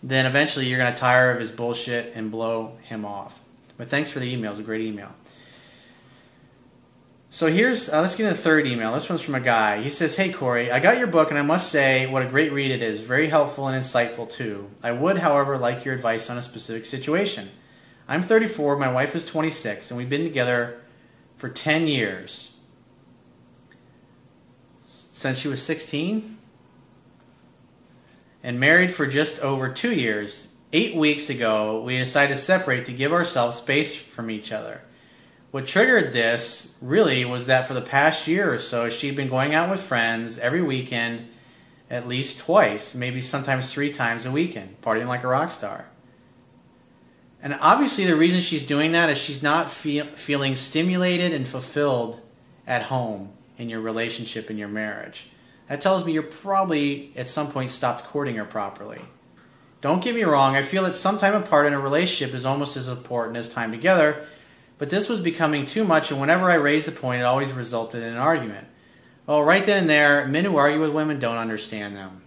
then 0.03 0.25
eventually 0.25 0.67
you're 0.67 0.77
going 0.77 0.93
to 0.93 0.99
tire 0.99 1.31
of 1.31 1.39
his 1.39 1.49
bullshit 1.49 2.11
and 2.13 2.29
blow 2.29 2.77
him 2.83 3.05
off. 3.05 3.41
But 3.77 3.87
thanks 3.87 4.11
for 4.11 4.19
the 4.19 4.31
email. 4.31 4.51
It's 4.51 4.59
a 4.59 4.63
great 4.63 4.81
email. 4.81 5.09
So 7.31 7.47
here's, 7.47 7.89
uh, 7.89 8.01
let's 8.01 8.15
get 8.15 8.25
into 8.25 8.35
the 8.35 8.43
third 8.43 8.67
email. 8.67 8.93
This 8.93 9.09
one's 9.09 9.21
from 9.21 9.33
a 9.33 9.39
guy. 9.39 9.81
He 9.81 9.89
says, 9.89 10.17
Hey 10.17 10.31
Corey, 10.31 10.71
I 10.71 10.79
got 10.79 10.99
your 10.99 11.07
book 11.07 11.29
and 11.31 11.39
I 11.39 11.41
must 11.41 11.71
say 11.71 12.05
what 12.05 12.21
a 12.21 12.27
great 12.27 12.51
read 12.51 12.69
it 12.69 12.83
is. 12.83 12.99
Very 12.99 13.29
helpful 13.29 13.67
and 13.67 13.81
insightful 13.81 14.29
too. 14.29 14.69
I 14.83 14.91
would, 14.91 15.17
however, 15.17 15.57
like 15.57 15.85
your 15.85 15.95
advice 15.95 16.29
on 16.29 16.37
a 16.37 16.43
specific 16.43 16.85
situation. 16.85 17.49
I'm 18.13 18.21
34, 18.21 18.77
my 18.77 18.91
wife 18.91 19.15
is 19.15 19.25
26, 19.25 19.89
and 19.89 19.97
we've 19.97 20.07
been 20.07 20.23
together 20.23 20.79
for 21.35 21.49
10 21.49 21.87
years. 21.87 22.57
Since 24.85 25.39
she 25.39 25.47
was 25.47 25.63
16? 25.63 26.37
and 28.43 28.59
married 28.59 28.93
for 28.93 29.07
just 29.07 29.41
over 29.41 29.67
two 29.67 29.95
years, 29.95 30.53
eight 30.73 30.95
weeks 30.95 31.27
ago, 31.27 31.81
we 31.81 31.97
decided 31.97 32.35
to 32.35 32.39
separate 32.39 32.85
to 32.85 32.91
give 32.91 33.11
ourselves 33.11 33.57
space 33.57 33.95
from 33.95 34.29
each 34.29 34.51
other. 34.51 34.81
What 35.49 35.65
triggered 35.65 36.13
this 36.13 36.77
really 36.81 37.25
was 37.25 37.47
that 37.47 37.67
for 37.67 37.73
the 37.73 37.81
past 37.81 38.27
year 38.27 38.53
or 38.53 38.59
so, 38.59 38.91
she'd 38.91 39.15
been 39.15 39.29
going 39.29 39.55
out 39.55 39.71
with 39.71 39.81
friends 39.81 40.37
every 40.37 40.61
weekend 40.61 41.29
at 41.89 42.07
least 42.07 42.39
twice, 42.39 42.93
maybe 42.93 43.21
sometimes 43.21 43.71
three 43.73 43.91
times 43.91 44.23
a 44.25 44.31
weekend, 44.31 44.81
partying 44.81 45.07
like 45.07 45.23
a 45.23 45.27
rock 45.27 45.49
star. 45.49 45.85
And 47.43 47.57
obviously, 47.59 48.05
the 48.05 48.15
reason 48.15 48.39
she's 48.39 48.65
doing 48.65 48.93
that 48.93 49.09
is 49.09 49.17
she's 49.17 49.43
not 49.43 49.69
feel, 49.69 50.05
feeling 50.15 50.55
stimulated 50.55 51.33
and 51.33 51.45
fulfilled 51.45 52.21
at 52.65 52.83
home 52.83 53.33
in 53.57 53.69
your 53.69 53.81
relationship, 53.81 54.49
in 54.49 54.57
your 54.57 54.69
marriage. 54.69 55.27
That 55.67 55.81
tells 55.81 56.05
me 56.05 56.13
you're 56.13 56.23
probably 56.23 57.11
at 57.17 57.27
some 57.27 57.51
point 57.51 57.71
stopped 57.71 58.05
courting 58.05 58.37
her 58.37 58.45
properly. 58.45 59.01
Don't 59.81 60.01
get 60.01 60.15
me 60.15 60.23
wrong, 60.23 60.55
I 60.55 60.61
feel 60.61 60.83
that 60.83 60.95
some 60.95 61.17
time 61.17 61.35
apart 61.35 61.65
in 61.65 61.73
a 61.73 61.79
relationship 61.79 62.33
is 62.33 62.45
almost 62.45 62.77
as 62.77 62.87
important 62.87 63.35
as 63.35 63.53
time 63.53 63.71
together, 63.71 64.25
but 64.77 64.89
this 64.89 65.09
was 65.09 65.19
becoming 65.19 65.65
too 65.65 65.83
much, 65.83 66.09
and 66.09 66.21
whenever 66.21 66.49
I 66.49 66.55
raised 66.55 66.87
the 66.87 66.93
point, 66.93 67.19
it 67.19 67.25
always 67.25 67.51
resulted 67.51 68.01
in 68.01 68.13
an 68.13 68.17
argument. 68.17 68.67
Well, 69.27 69.43
right 69.43 69.65
then 69.65 69.79
and 69.79 69.89
there, 69.89 70.25
men 70.25 70.45
who 70.45 70.55
argue 70.55 70.79
with 70.79 70.91
women 70.91 71.19
don't 71.19 71.37
understand 71.37 71.97
them. 71.97 72.21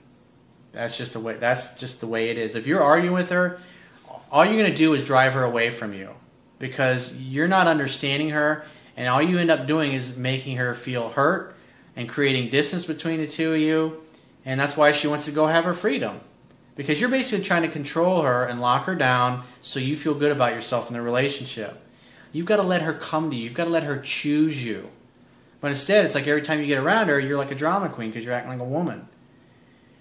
That's 0.73 0.99
just 0.99 1.15
the 1.15 1.21
way. 1.21 1.37
That's 1.39 1.73
just 1.75 2.01
the 2.01 2.07
way 2.07 2.29
it 2.29 2.37
is. 2.37 2.55
If 2.55 2.67
you're 2.67 2.83
arguing 2.83 3.15
with 3.15 3.31
her, 3.31 3.59
all 4.31 4.45
you're 4.45 4.57
going 4.57 4.71
to 4.71 4.77
do 4.77 4.95
is 4.95 5.03
drive 5.03 5.35
her 5.35 5.45
away 5.45 5.71
from 5.71 5.93
you 5.93 6.11
because 6.59 7.17
you're 7.17 7.49
not 7.49 7.67
understanding 7.67 8.31
her, 8.31 8.65
and 8.97 9.09
all 9.09 9.23
you 9.23 9.39
end 9.39 9.51
up 9.51 9.67
doing 9.67 9.93
is 9.93 10.17
making 10.17 10.57
her 10.57 10.75
feel 10.75 11.11
hurt 11.11 11.55
and 11.95 12.09
creating 12.09 12.51
distance 12.51 12.87
between 12.87 13.21
the 13.21 13.27
two 13.27 13.55
of 13.55 13.61
you. 13.61 14.03
And 14.45 14.59
that's 14.61 14.77
why 14.77 14.93
she 14.93 15.07
wants 15.07 15.25
to 15.25 15.33
go 15.33 15.47
have 15.47 15.65
her 15.65 15.75
freedom. 15.75 16.21
Because 16.77 17.01
you're 17.01 17.11
basically 17.11 17.45
trying 17.45 17.63
to 17.63 17.69
control 17.69 18.23
her 18.23 18.45
and 18.45 18.61
lock 18.61 18.85
her 18.85 18.95
down 18.95 19.45
so 19.61 19.81
you 19.81 19.97
feel 19.97 20.15
good 20.15 20.31
about 20.31 20.53
yourself 20.53 20.89
in 20.89 20.95
the 20.95 21.03
relationship. 21.03 21.83
You've 22.33 22.47
got 22.47 22.57
to 22.57 22.63
let 22.63 22.83
her 22.83 22.93
come 22.93 23.31
to 23.31 23.37
you. 23.37 23.45
You've 23.45 23.55
got 23.55 23.65
to 23.65 23.71
let 23.71 23.83
her 23.83 23.99
choose 23.99 24.65
you. 24.65 24.91
But 25.61 25.71
instead, 25.71 26.05
it's 26.05 26.15
like 26.15 26.27
every 26.27 26.43
time 26.43 26.61
you 26.61 26.67
get 26.67 26.79
around 26.79 27.09
her, 27.09 27.19
you're 27.19 27.39
like 27.39 27.51
a 27.51 27.55
drama 27.55 27.89
queen 27.89 28.11
because 28.11 28.25
you're 28.25 28.35
acting 28.35 28.51
like 28.51 28.61
a 28.61 28.71
woman. 28.71 29.09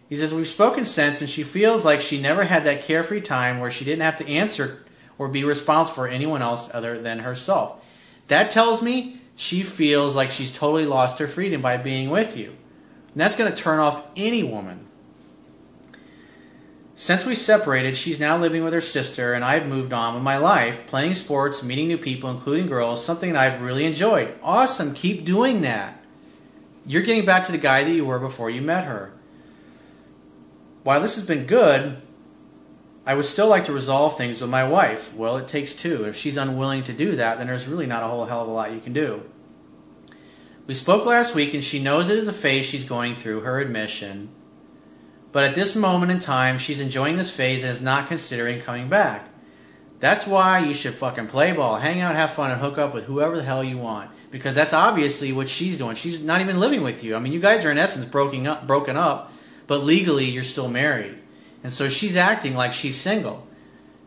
He 0.10 0.16
says, 0.16 0.34
We've 0.34 0.48
spoken 0.48 0.86
since, 0.86 1.22
and 1.22 1.30
she 1.30 1.44
feels 1.44 1.84
like 1.84 2.02
she 2.02 2.22
never 2.22 2.44
had 2.44 2.64
that 2.64 2.84
carefree 2.84 3.22
time 3.22 3.60
where 3.60 3.72
she 3.72 3.86
didn't 3.86 4.04
have 4.04 4.18
to 4.18 4.28
answer 4.28 4.86
or 5.18 5.28
be 5.28 5.44
responsible 5.44 5.96
for 5.96 6.08
anyone 6.08 6.42
else 6.42 6.70
other 6.74 6.98
than 7.00 7.20
herself. 7.20 7.84
That 8.28 8.52
tells 8.52 8.82
me 8.82 9.22
she 9.36 9.64
feels 9.64 10.16
like 10.16 10.32
she's 10.32 10.56
totally 10.56 10.86
lost 10.86 11.20
her 11.20 11.28
freedom 11.28 11.62
by 11.62 11.78
being 11.78 12.10
with 12.10 12.38
you. 12.38 12.48
And 12.48 13.22
that's 13.22 13.36
going 13.36 13.52
to 13.52 13.58
turn 13.58 13.80
off 13.80 14.06
any 14.16 14.44
woman. 14.44 14.86
Since 16.98 17.26
we 17.26 17.36
separated, 17.36 17.98
she's 17.98 18.22
now 18.22 18.38
living 18.38 18.64
with 18.64 18.72
her 18.72 18.80
sister, 18.80 19.34
and 19.34 19.44
I've 19.44 19.68
moved 19.68 19.92
on 19.92 20.14
with 20.14 20.24
my 20.24 20.38
life, 20.38 20.88
playing 20.88 21.16
sports, 21.16 21.62
meeting 21.62 21.90
new 21.90 21.98
people, 21.98 22.30
including 22.30 22.68
girls, 22.68 23.04
something 23.04 23.34
that 23.34 23.42
I've 23.42 23.62
really 23.62 23.84
enjoyed. 23.84 24.34
Awesome, 24.42 24.94
keep 24.94 25.26
doing 25.26 25.62
that. 25.62 26.02
You're 26.86 27.02
getting 27.02 27.26
back 27.26 27.44
to 27.46 27.52
the 27.52 27.58
guy 27.58 27.84
that 27.84 27.92
you 27.92 28.06
were 28.06 28.20
before 28.20 28.50
you 28.50 28.62
met 28.62 28.86
her. 28.86 29.12
While 30.86 31.02
this 31.02 31.16
has 31.16 31.26
been 31.26 31.48
good, 31.48 32.00
I 33.08 33.16
would 33.16 33.26
still 33.26 33.48
like 33.48 33.66
to 33.66 33.74
resolve 33.74 34.16
things 34.20 34.40
with 34.40 34.52
my 34.52 34.68
wife. 34.68 35.12
Well, 35.16 35.36
it 35.36 35.48
takes 35.48 35.74
two. 35.74 36.06
If 36.06 36.16
she's 36.16 36.38
unwilling 36.38 36.84
to 36.84 36.94
do 36.94 37.16
that, 37.16 37.40
then 37.40 37.48
there's 37.48 37.68
really 37.68 37.88
not 37.88 38.04
a 38.04 38.08
whole 38.08 38.26
hell 38.26 38.44
of 38.44 38.48
a 38.48 38.52
lot 38.52 38.72
you 38.72 38.80
can 38.80 38.94
do. 38.94 39.24
We 40.68 40.76
spoke 40.76 41.04
last 41.04 41.34
week, 41.34 41.56
and 41.56 41.64
she 41.64 41.82
knows 41.82 42.12
it 42.12 42.20
is 42.20 42.28
a 42.28 42.32
phase 42.32 42.68
she's 42.68 42.86
going 42.86 43.16
through, 43.16 43.40
her 43.40 43.60
admission. 43.60 44.30
But 45.32 45.44
at 45.44 45.56
this 45.56 45.76
moment 45.76 46.12
in 46.12 46.20
time, 46.20 46.60
she's 46.60 46.80
enjoying 46.80 47.18
this 47.18 47.36
phase 47.36 47.64
and 47.64 47.74
is 47.74 47.82
not 47.82 48.08
considering 48.08 48.62
coming 48.62 48.88
back. 48.88 49.30
That's 50.00 50.28
why 50.28 50.60
you 50.60 50.76
should 50.76 50.94
fucking 50.94 51.26
play 51.26 51.52
ball, 51.52 51.78
hang 51.78 52.00
out, 52.00 52.16
have 52.16 52.30
fun, 52.30 52.52
and 52.52 52.62
hook 52.62 52.78
up 52.78 52.94
with 52.94 53.06
whoever 53.06 53.38
the 53.38 53.44
hell 53.44 53.64
you 53.64 53.80
want. 53.80 54.12
Because 54.30 54.54
that's 54.54 54.72
obviously 54.72 55.32
what 55.32 55.50
she's 55.50 55.80
doing. 55.80 55.96
She's 55.96 56.24
not 56.24 56.42
even 56.42 56.60
living 56.60 56.84
with 56.84 57.04
you. 57.04 57.16
I 57.16 57.20
mean, 57.20 57.34
you 57.34 57.40
guys 57.40 57.66
are 57.66 57.72
in 57.72 57.80
essence 57.80 58.06
broken 58.06 58.46
up, 58.46 58.68
broken 58.68 58.98
up, 58.98 59.32
but 59.68 59.84
legally 59.84 60.26
you're 60.26 60.44
still 60.44 60.70
married. 60.70 61.18
And 61.64 61.74
so 61.74 61.90
she's 61.90 62.16
acting 62.16 62.56
like 62.56 62.74
she's 62.74 63.00
single, 63.00 63.48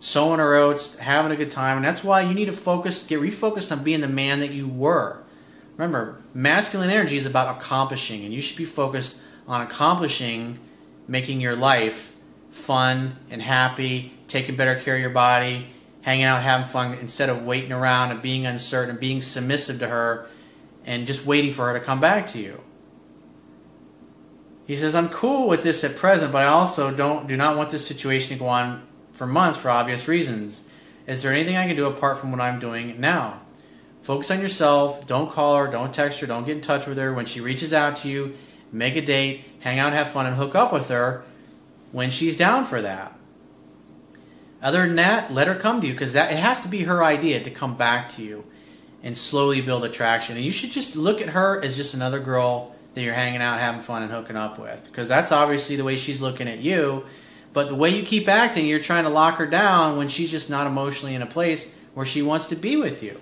sowing 0.01 0.39
her 0.39 0.55
oats, 0.55 0.99
having 0.99 1.33
a 1.33 1.37
good 1.37 1.51
time. 1.51 1.77
And 1.77 1.85
that's 1.85 2.05
why 2.05 2.21
you 2.21 2.35
need 2.35 2.47
to 2.47 2.53
focus, 2.53 3.03
get 3.03 3.21
refocused 3.21 3.73
on 3.73 3.83
being 3.83 4.01
the 4.01 4.09
man 4.09 4.41
that 4.41 4.53
you 4.53 4.69
were. 4.69 5.23
Remember, 5.77 6.21
masculine 6.35 6.91
energy 6.91 7.17
is 7.17 7.27
about 7.27 7.57
accomplishing, 7.57 8.25
and 8.25 8.35
you 8.35 8.41
should 8.41 8.57
be 8.57 8.65
focused 8.65 9.19
on 9.47 9.61
accomplishing, 9.61 10.59
making 11.07 11.41
your 11.41 11.57
life 11.57 12.15
fun 12.51 13.17
and 13.31 13.43
happy, 13.43 14.13
taking 14.27 14.57
better 14.57 14.75
care 14.75 14.97
of 14.97 15.01
your 15.01 15.11
body, 15.11 15.69
hanging 16.03 16.25
out, 16.25 16.43
having 16.43 16.67
fun, 16.67 16.95
instead 16.95 17.29
of 17.29 17.45
waiting 17.45 17.73
around 17.73 18.11
and 18.11 18.23
being 18.23 18.47
uncertain 18.47 18.91
and 18.91 19.01
being 19.01 19.23
submissive 19.23 19.79
to 19.79 19.89
her 19.89 20.27
and 20.85 21.07
just 21.07 21.27
waiting 21.27 21.53
for 21.53 21.67
her 21.67 21.79
to 21.79 21.85
come 21.85 22.01
back 22.01 22.27
to 22.27 22.41
you. 22.41 22.61
He 24.69 24.77
says, 24.77 24.95
I'm 24.95 25.09
cool 25.09 25.49
with 25.49 25.63
this 25.63 25.83
at 25.83 25.97
present, 25.97 26.31
but 26.31 26.43
I 26.43 26.49
also 26.49 26.95
don't 26.95 27.27
do 27.27 27.39
not 27.39 27.57
want 27.57 27.71
this 27.71 27.87
situation 27.87 28.37
to 28.37 28.39
go 28.39 28.49
on 28.49 28.87
for 29.15 29.27
months 29.27 29.59
for 29.59 29.71
obvious 29.71 30.07
reasons. 30.07 30.65
Is 31.07 31.23
there 31.23 31.33
anything 31.33 31.57
I 31.57 31.67
can 31.67 31.75
do 31.75 31.87
apart 31.87 32.19
from 32.19 32.31
what 32.31 32.41
I'm 32.43 32.61
doing 32.61 33.01
now? 33.01 33.41
Focus 34.03 34.31
on 34.31 34.41
yourself. 34.41 35.07
Don't 35.07 35.33
call 35.33 35.57
her. 35.57 35.69
Don't 35.69 35.95
text 35.95 36.21
her. 36.21 36.27
Don't 36.27 36.45
get 36.45 36.57
in 36.57 36.61
touch 36.61 36.87
with 36.87 36.99
her. 36.99 37.15
When 37.15 37.25
she 37.25 37.41
reaches 37.41 37.73
out 37.73 37.97
to 37.97 38.09
you, 38.09 38.37
make 38.71 38.95
a 38.95 39.01
date, 39.01 39.47
hang 39.61 39.79
out, 39.79 39.95
have 39.95 40.11
fun, 40.11 40.27
and 40.27 40.37
hook 40.37 40.55
up 40.55 40.71
with 40.71 40.91
her 40.91 41.25
when 41.91 42.11
she's 42.11 42.37
down 42.37 42.67
for 42.67 42.83
that. 42.83 43.17
Other 44.61 44.87
than 44.87 44.97
that, 44.97 45.33
let 45.33 45.49
her 45.49 45.55
come 45.55 45.81
to 45.81 45.87
you 45.87 45.95
because 45.95 46.13
that 46.13 46.31
it 46.31 46.39
has 46.39 46.61
to 46.61 46.69
be 46.69 46.83
her 46.83 47.03
idea 47.03 47.41
to 47.41 47.51
come 47.51 47.75
back 47.75 48.11
to 48.11 48.23
you 48.23 48.45
and 49.03 49.17
slowly 49.17 49.63
build 49.63 49.83
attraction. 49.83 50.37
And 50.37 50.45
you 50.45 50.53
should 50.53 50.73
just 50.73 50.95
look 50.95 51.23
at 51.23 51.31
her 51.31 51.59
as 51.65 51.75
just 51.75 51.95
another 51.95 52.21
girl 52.21 52.75
that 52.99 53.05
you're 53.05 53.15
hanging 53.15 53.41
out, 53.41 53.61
having 53.61 53.81
fun, 53.81 54.03
and 54.03 54.11
hooking 54.11 54.35
up 54.35 54.59
with. 54.59 54.83
Because 54.87 55.07
that's 55.07 55.31
obviously 55.31 55.77
the 55.77 55.85
way 55.85 55.97
she's 55.97 56.21
looking 56.21 56.49
at 56.49 56.59
you. 56.59 57.05
But 57.53 57.69
the 57.69 57.77
way 57.77 57.91
you 57.91 58.03
keep 58.03 58.27
acting, 58.27 58.67
you're 58.67 58.81
trying 58.81 59.05
to 59.05 59.09
lock 59.09 59.37
her 59.37 59.47
down 59.47 59.97
when 59.97 60.09
she's 60.09 60.33
just 60.33 60.51
not 60.51 60.67
emotionally 60.67 61.15
in 61.15 61.23
a 61.23 61.27
place 61.27 61.73
where 61.95 62.05
she 62.05 62.23
wants 62.23 62.47
to 62.47 62.57
be 62.57 62.77
with 62.77 63.05
you. 63.05 63.21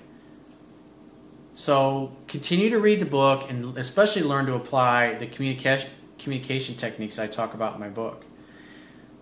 So 1.52 2.16
continue 2.26 2.70
to 2.70 2.78
read 2.78 3.00
the 3.00 3.06
book 3.06 3.50
and 3.50 3.76
especially 3.76 4.22
learn 4.22 4.46
to 4.46 4.54
apply 4.54 5.16
the 5.16 5.26
communication 5.26 5.90
communication 6.18 6.76
techniques 6.76 7.18
I 7.18 7.26
talk 7.26 7.52
about 7.52 7.74
in 7.74 7.80
my 7.80 7.90
book. 7.90 8.24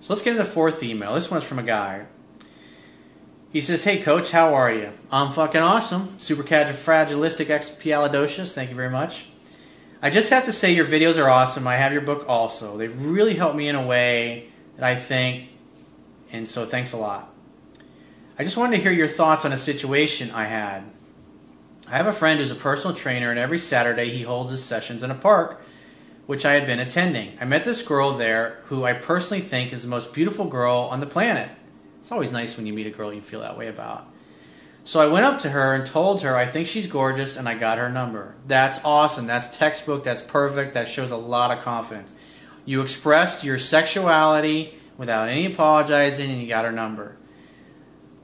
So 0.00 0.12
let's 0.12 0.22
get 0.22 0.34
into 0.34 0.44
the 0.44 0.48
fourth 0.48 0.84
email. 0.84 1.14
This 1.14 1.32
one's 1.32 1.42
from 1.42 1.58
a 1.58 1.64
guy. 1.64 2.06
He 3.52 3.60
says, 3.60 3.82
Hey 3.82 4.00
coach, 4.00 4.30
how 4.30 4.54
are 4.54 4.72
you? 4.72 4.92
I'm 5.10 5.32
fucking 5.32 5.60
awesome. 5.60 6.10
Supercalifragilisticexpialidocious. 6.18 8.52
Thank 8.52 8.70
you 8.70 8.76
very 8.76 8.90
much. 8.90 9.26
I 10.04 10.10
just 10.10 10.28
have 10.28 10.44
to 10.44 10.52
say 10.52 10.74
your 10.74 10.84
videos 10.84 11.16
are 11.16 11.30
awesome. 11.30 11.66
I 11.66 11.76
have 11.76 11.90
your 11.90 12.02
book 12.02 12.26
also. 12.28 12.76
They've 12.76 12.94
really 13.00 13.36
helped 13.36 13.56
me 13.56 13.68
in 13.68 13.74
a 13.74 13.86
way 13.86 14.48
that 14.76 14.84
I 14.84 14.96
think, 14.96 15.48
and 16.30 16.46
so 16.46 16.66
thanks 16.66 16.92
a 16.92 16.98
lot. 16.98 17.32
I 18.38 18.44
just 18.44 18.58
wanted 18.58 18.76
to 18.76 18.82
hear 18.82 18.92
your 18.92 19.08
thoughts 19.08 19.46
on 19.46 19.52
a 19.54 19.56
situation 19.56 20.30
I 20.30 20.44
had. 20.44 20.82
I 21.88 21.96
have 21.96 22.06
a 22.06 22.12
friend 22.12 22.38
who's 22.38 22.50
a 22.50 22.54
personal 22.54 22.94
trainer, 22.94 23.30
and 23.30 23.38
every 23.38 23.56
Saturday 23.56 24.10
he 24.10 24.24
holds 24.24 24.50
his 24.50 24.62
sessions 24.62 25.02
in 25.02 25.10
a 25.10 25.14
park, 25.14 25.62
which 26.26 26.44
I 26.44 26.52
had 26.52 26.66
been 26.66 26.80
attending. 26.80 27.38
I 27.40 27.46
met 27.46 27.64
this 27.64 27.80
girl 27.80 28.14
there 28.14 28.60
who 28.66 28.84
I 28.84 28.92
personally 28.92 29.42
think 29.42 29.72
is 29.72 29.84
the 29.84 29.88
most 29.88 30.12
beautiful 30.12 30.44
girl 30.44 30.86
on 30.90 31.00
the 31.00 31.06
planet. 31.06 31.48
It's 32.00 32.12
always 32.12 32.30
nice 32.30 32.58
when 32.58 32.66
you 32.66 32.74
meet 32.74 32.86
a 32.86 32.90
girl 32.90 33.10
you 33.10 33.22
feel 33.22 33.40
that 33.40 33.56
way 33.56 33.68
about. 33.68 34.06
So 34.86 35.00
I 35.00 35.06
went 35.06 35.24
up 35.24 35.38
to 35.40 35.50
her 35.50 35.74
and 35.74 35.86
told 35.86 36.20
her 36.20 36.36
I 36.36 36.44
think 36.44 36.66
she's 36.66 36.86
gorgeous 36.86 37.38
and 37.38 37.48
I 37.48 37.54
got 37.54 37.78
her 37.78 37.88
number. 37.88 38.34
That's 38.46 38.84
awesome. 38.84 39.26
That's 39.26 39.56
textbook. 39.56 40.04
That's 40.04 40.20
perfect. 40.20 40.74
That 40.74 40.88
shows 40.88 41.10
a 41.10 41.16
lot 41.16 41.56
of 41.56 41.64
confidence. 41.64 42.12
You 42.66 42.82
expressed 42.82 43.44
your 43.44 43.58
sexuality 43.58 44.74
without 44.98 45.28
any 45.28 45.46
apologizing 45.46 46.30
and 46.30 46.40
you 46.40 46.46
got 46.46 46.66
her 46.66 46.72
number. 46.72 47.16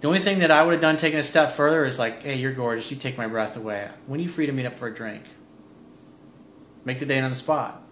The 0.01 0.09
only 0.09 0.19
thing 0.19 0.39
that 0.41 0.51
I 0.51 0.63
would 0.63 0.73
have 0.73 0.81
done 0.81 0.99
taking 0.99 1.19
a 1.19 1.23
step 1.23 1.53
further 1.53 1.85
is 1.85 1.99
like, 1.99 2.23
hey, 2.23 2.37
you're 2.37 2.53
gorgeous. 2.53 2.91
You 2.91 2.97
take 2.97 3.17
my 3.17 3.27
breath 3.27 3.57
away. 3.57 3.89
When 4.07 4.21
are 4.21 4.23
you 4.23 4.29
free 4.29 4.47
to 4.47 4.53
meet 4.53 4.67
up 4.67 4.79
for 4.79 4.87
a 4.87 4.95
drink? 4.95 5.25
Make 6.85 6.99
the 6.99 7.07
date 7.07 7.21
on 7.21 7.31
the 7.31 7.37
spot. 7.37 7.83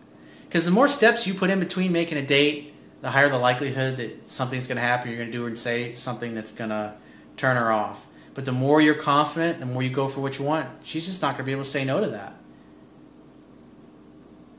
Because 0.46 0.64
the 0.64 0.70
more 0.70 0.88
steps 0.88 1.26
you 1.26 1.34
put 1.34 1.50
in 1.50 1.60
between 1.60 1.92
making 1.92 2.16
a 2.16 2.22
date, 2.22 2.74
the 3.02 3.10
higher 3.10 3.28
the 3.28 3.38
likelihood 3.38 3.98
that 3.98 4.30
something's 4.30 4.66
going 4.66 4.76
to 4.76 4.82
happen. 4.82 5.10
You're 5.10 5.18
going 5.18 5.30
to 5.30 5.36
do 5.36 5.46
and 5.46 5.58
say 5.58 5.92
something 5.94 6.34
that's 6.34 6.52
going 6.52 6.70
to 6.70 6.94
turn 7.36 7.56
her 7.56 7.70
off. 7.70 8.07
But 8.38 8.44
the 8.44 8.52
more 8.52 8.80
you're 8.80 8.94
confident, 8.94 9.58
the 9.58 9.66
more 9.66 9.82
you 9.82 9.90
go 9.90 10.06
for 10.06 10.20
what 10.20 10.38
you 10.38 10.44
want, 10.44 10.68
she's 10.84 11.06
just 11.06 11.20
not 11.20 11.30
going 11.30 11.38
to 11.38 11.42
be 11.42 11.50
able 11.50 11.64
to 11.64 11.68
say 11.68 11.84
no 11.84 12.00
to 12.00 12.10
that. 12.10 12.36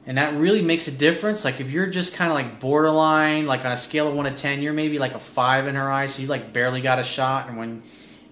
And 0.05 0.17
that 0.17 0.33
really 0.33 0.61
makes 0.61 0.89
a 0.89 0.91
difference. 0.91 1.45
Like 1.45 1.61
if 1.61 1.71
you're 1.71 1.87
just 1.87 2.13
kind 2.13 2.29
of 2.29 2.35
like 2.35 2.59
borderline, 2.59 3.47
like 3.47 3.63
on 3.63 3.71
a 3.71 3.77
scale 3.77 4.09
of 4.09 4.15
1 4.15 4.25
to 4.25 4.31
10, 4.31 4.61
you're 4.61 4.73
maybe 4.73 4.99
like 4.99 5.13
a 5.13 5.19
5 5.19 5.67
in 5.67 5.75
her 5.75 5.89
eyes, 5.89 6.13
so 6.13 6.21
you 6.21 6.27
like 6.27 6.51
barely 6.51 6.81
got 6.81 6.99
a 6.99 7.05
shot. 7.05 7.47
And 7.47 7.57
when 7.57 7.81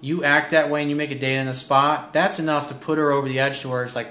you 0.02 0.22
act 0.26 0.52
that 0.52 0.70
way 0.70 0.82
and 0.82 0.90
you 0.90 0.98
make 0.98 1.12
a 1.12 1.18
date 1.18 1.38
in 1.38 1.46
the 1.46 1.54
spot, 1.54 2.12
that's 2.12 2.40
enough 2.40 2.68
to 2.68 2.74
put 2.74 2.98
her 2.98 3.10
over 3.14 3.26
the 3.26 3.40
edge 3.40 3.62
to 3.62 3.70
where 3.70 3.86
it's 3.86 3.96
like, 3.96 4.10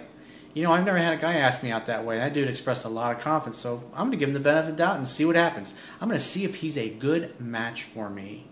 you 0.55 0.62
know, 0.62 0.72
I've 0.72 0.87
never 0.87 0.96
had 0.96 1.18
a 1.18 1.20
guy 1.20 1.35
ask 1.35 1.62
me 1.62 1.70
out 1.70 1.85
that 1.85 2.07
way. 2.07 2.16
That 2.16 2.33
dude 2.33 2.49
expressed 2.49 2.87
a 2.87 2.88
lot 2.88 3.14
of 3.14 3.20
confidence, 3.20 3.59
so 3.59 3.85
I'm 3.92 4.07
going 4.07 4.12
to 4.12 4.16
give 4.16 4.31
him 4.31 4.33
the 4.33 4.40
benefit 4.40 4.70
of 4.70 4.77
the 4.79 4.83
doubt 4.83 4.96
and 4.96 5.07
see 5.07 5.27
what 5.27 5.37
happens. 5.37 5.75
I'm 6.01 6.09
going 6.09 6.18
to 6.18 6.25
see 6.25 6.44
if 6.44 6.55
he's 6.55 6.79
a 6.79 6.88
good 6.88 7.38
match 7.38 7.83
for 7.83 8.09
me. 8.09 8.46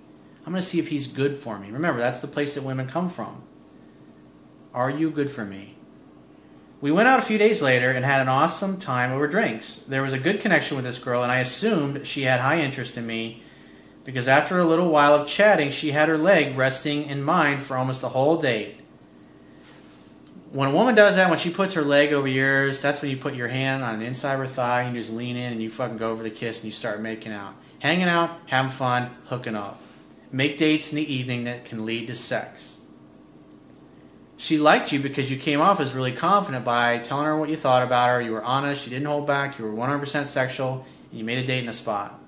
I'm 0.44 0.52
going 0.52 0.60
to 0.60 0.66
see 0.66 0.78
if 0.78 0.88
he's 0.88 1.06
good 1.06 1.34
for 1.34 1.58
me. 1.58 1.70
Remember, 1.70 2.00
that's 2.00 2.20
the 2.20 2.26
place 2.26 2.54
that 2.54 2.64
women 2.64 2.86
come 2.86 3.08
from. 3.08 3.42
Are 4.74 4.90
you 4.90 5.10
good 5.10 5.30
for 5.30 5.44
me? 5.44 5.76
We 6.80 6.92
went 6.92 7.08
out 7.08 7.18
a 7.18 7.22
few 7.22 7.38
days 7.38 7.62
later 7.62 7.90
and 7.90 8.04
had 8.04 8.20
an 8.20 8.28
awesome 8.28 8.78
time 8.78 9.10
over 9.10 9.26
drinks. 9.26 9.76
There 9.76 10.02
was 10.02 10.12
a 10.12 10.18
good 10.18 10.42
connection 10.42 10.76
with 10.76 10.84
this 10.84 10.98
girl, 10.98 11.22
and 11.22 11.32
I 11.32 11.38
assumed 11.38 12.06
she 12.06 12.22
had 12.22 12.40
high 12.40 12.60
interest 12.60 12.98
in 12.98 13.06
me 13.06 13.42
because 14.04 14.28
after 14.28 14.58
a 14.58 14.66
little 14.66 14.90
while 14.90 15.14
of 15.14 15.26
chatting, 15.26 15.70
she 15.70 15.92
had 15.92 16.10
her 16.10 16.18
leg 16.18 16.58
resting 16.58 17.04
in 17.04 17.22
mine 17.22 17.58
for 17.58 17.78
almost 17.78 18.02
the 18.02 18.10
whole 18.10 18.36
date. 18.36 18.80
When 20.50 20.68
a 20.68 20.72
woman 20.72 20.94
does 20.94 21.16
that, 21.16 21.30
when 21.30 21.38
she 21.38 21.50
puts 21.50 21.72
her 21.72 21.82
leg 21.82 22.12
over 22.12 22.28
yours, 22.28 22.82
that's 22.82 23.00
when 23.00 23.10
you 23.10 23.16
put 23.16 23.34
your 23.34 23.48
hand 23.48 23.82
on 23.82 23.98
the 23.98 24.04
inside 24.04 24.34
of 24.34 24.40
her 24.40 24.46
thigh 24.46 24.82
and 24.82 24.94
you 24.94 25.02
just 25.02 25.12
lean 25.12 25.36
in 25.36 25.52
and 25.52 25.62
you 25.62 25.70
fucking 25.70 25.96
go 25.96 26.10
over 26.10 26.22
the 26.22 26.30
kiss 26.30 26.58
and 26.58 26.66
you 26.66 26.70
start 26.70 27.00
making 27.00 27.32
out. 27.32 27.54
Hanging 27.78 28.08
out, 28.08 28.38
having 28.46 28.70
fun, 28.70 29.10
hooking 29.26 29.56
up. 29.56 29.80
Make 30.34 30.58
dates 30.58 30.90
in 30.90 30.96
the 30.96 31.14
evening 31.14 31.44
that 31.44 31.64
can 31.64 31.86
lead 31.86 32.08
to 32.08 32.14
sex. 32.16 32.80
She 34.36 34.58
liked 34.58 34.90
you 34.90 34.98
because 34.98 35.30
you 35.30 35.36
came 35.36 35.60
off 35.60 35.78
as 35.78 35.94
really 35.94 36.10
confident 36.10 36.64
by 36.64 36.98
telling 36.98 37.26
her 37.26 37.36
what 37.36 37.50
you 37.50 37.56
thought 37.56 37.84
about 37.84 38.10
her. 38.10 38.20
You 38.20 38.32
were 38.32 38.42
honest, 38.42 38.84
you 38.84 38.90
didn't 38.90 39.06
hold 39.06 39.28
back, 39.28 39.60
you 39.60 39.64
were 39.64 39.70
100% 39.70 40.26
sexual, 40.26 40.84
and 41.10 41.20
you 41.20 41.24
made 41.24 41.38
a 41.38 41.46
date 41.46 41.62
in 41.62 41.68
a 41.68 41.72
spot. 41.72 42.18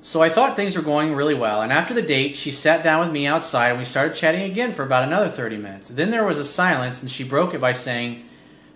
So 0.00 0.22
I 0.22 0.30
thought 0.30 0.56
things 0.56 0.76
were 0.76 0.82
going 0.82 1.14
really 1.14 1.34
well, 1.34 1.60
and 1.60 1.70
after 1.70 1.92
the 1.92 2.00
date, 2.00 2.36
she 2.36 2.52
sat 2.52 2.82
down 2.82 3.00
with 3.00 3.12
me 3.12 3.26
outside 3.26 3.68
and 3.68 3.78
we 3.78 3.84
started 3.84 4.14
chatting 4.14 4.50
again 4.50 4.72
for 4.72 4.84
about 4.84 5.06
another 5.06 5.28
30 5.28 5.58
minutes. 5.58 5.90
Then 5.90 6.10
there 6.10 6.24
was 6.24 6.38
a 6.38 6.44
silence, 6.46 7.02
and 7.02 7.10
she 7.10 7.22
broke 7.22 7.52
it 7.52 7.60
by 7.60 7.72
saying, 7.72 8.24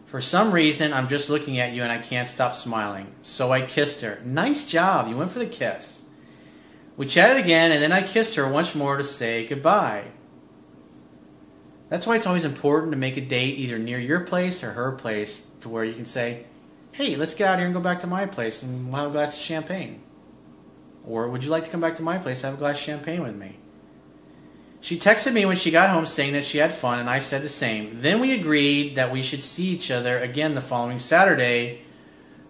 For 0.04 0.20
some 0.20 0.52
reason, 0.52 0.92
I'm 0.92 1.08
just 1.08 1.30
looking 1.30 1.58
at 1.58 1.72
you 1.72 1.82
and 1.82 1.90
I 1.90 1.96
can't 1.96 2.28
stop 2.28 2.54
smiling. 2.54 3.14
So 3.22 3.52
I 3.52 3.62
kissed 3.62 4.02
her. 4.02 4.20
Nice 4.22 4.68
job, 4.68 5.08
you 5.08 5.16
went 5.16 5.30
for 5.30 5.38
the 5.38 5.46
kiss. 5.46 6.02
We 6.96 7.06
chatted 7.06 7.36
again, 7.36 7.72
and 7.72 7.82
then 7.82 7.92
I 7.92 8.02
kissed 8.02 8.36
her 8.36 8.48
once 8.48 8.74
more 8.74 8.96
to 8.96 9.04
say 9.04 9.46
goodbye. 9.46 10.04
That's 11.88 12.06
why 12.06 12.16
it's 12.16 12.26
always 12.26 12.44
important 12.44 12.92
to 12.92 12.98
make 12.98 13.16
a 13.16 13.20
date 13.20 13.58
either 13.58 13.78
near 13.78 13.98
your 13.98 14.20
place 14.20 14.64
or 14.64 14.72
her 14.72 14.92
place 14.92 15.46
to 15.60 15.68
where 15.68 15.84
you 15.84 15.92
can 15.92 16.06
say, 16.06 16.46
hey, 16.92 17.14
let's 17.14 17.34
get 17.34 17.48
out 17.48 17.58
here 17.58 17.66
and 17.66 17.74
go 17.74 17.80
back 17.80 18.00
to 18.00 18.06
my 18.06 18.26
place 18.26 18.62
and 18.62 18.90
we'll 18.90 19.02
have 19.02 19.10
a 19.10 19.12
glass 19.12 19.36
of 19.36 19.42
champagne. 19.42 20.02
Or 21.06 21.28
would 21.28 21.44
you 21.44 21.50
like 21.50 21.64
to 21.64 21.70
come 21.70 21.80
back 21.80 21.96
to 21.96 22.02
my 22.02 22.18
place 22.18 22.42
and 22.42 22.50
have 22.50 22.54
a 22.54 22.58
glass 22.58 22.78
of 22.78 22.82
champagne 22.82 23.22
with 23.22 23.36
me? 23.36 23.58
She 24.80 24.98
texted 24.98 25.32
me 25.32 25.44
when 25.46 25.56
she 25.56 25.70
got 25.70 25.90
home 25.90 26.06
saying 26.06 26.32
that 26.32 26.44
she 26.44 26.58
had 26.58 26.72
fun, 26.72 26.98
and 26.98 27.10
I 27.10 27.18
said 27.18 27.42
the 27.42 27.48
same. 27.48 28.00
Then 28.00 28.20
we 28.20 28.32
agreed 28.32 28.94
that 28.94 29.12
we 29.12 29.22
should 29.22 29.42
see 29.42 29.66
each 29.66 29.90
other 29.90 30.18
again 30.18 30.54
the 30.54 30.60
following 30.60 30.98
Saturday 30.98 31.82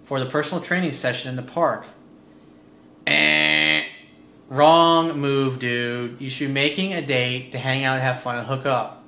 for 0.04 0.20
the 0.20 0.26
personal 0.26 0.62
training 0.62 0.92
session 0.92 1.30
in 1.30 1.36
the 1.36 1.42
park. 1.42 1.86
Eh, 3.06 3.45
wrong 4.48 5.18
move, 5.18 5.58
dude. 5.58 6.20
You 6.20 6.30
should 6.30 6.48
be 6.48 6.52
making 6.52 6.92
a 6.92 7.04
date 7.04 7.52
to 7.52 7.58
hang 7.58 7.84
out, 7.84 8.00
have 8.00 8.20
fun, 8.20 8.38
and 8.38 8.46
hook 8.46 8.66
up. 8.66 9.04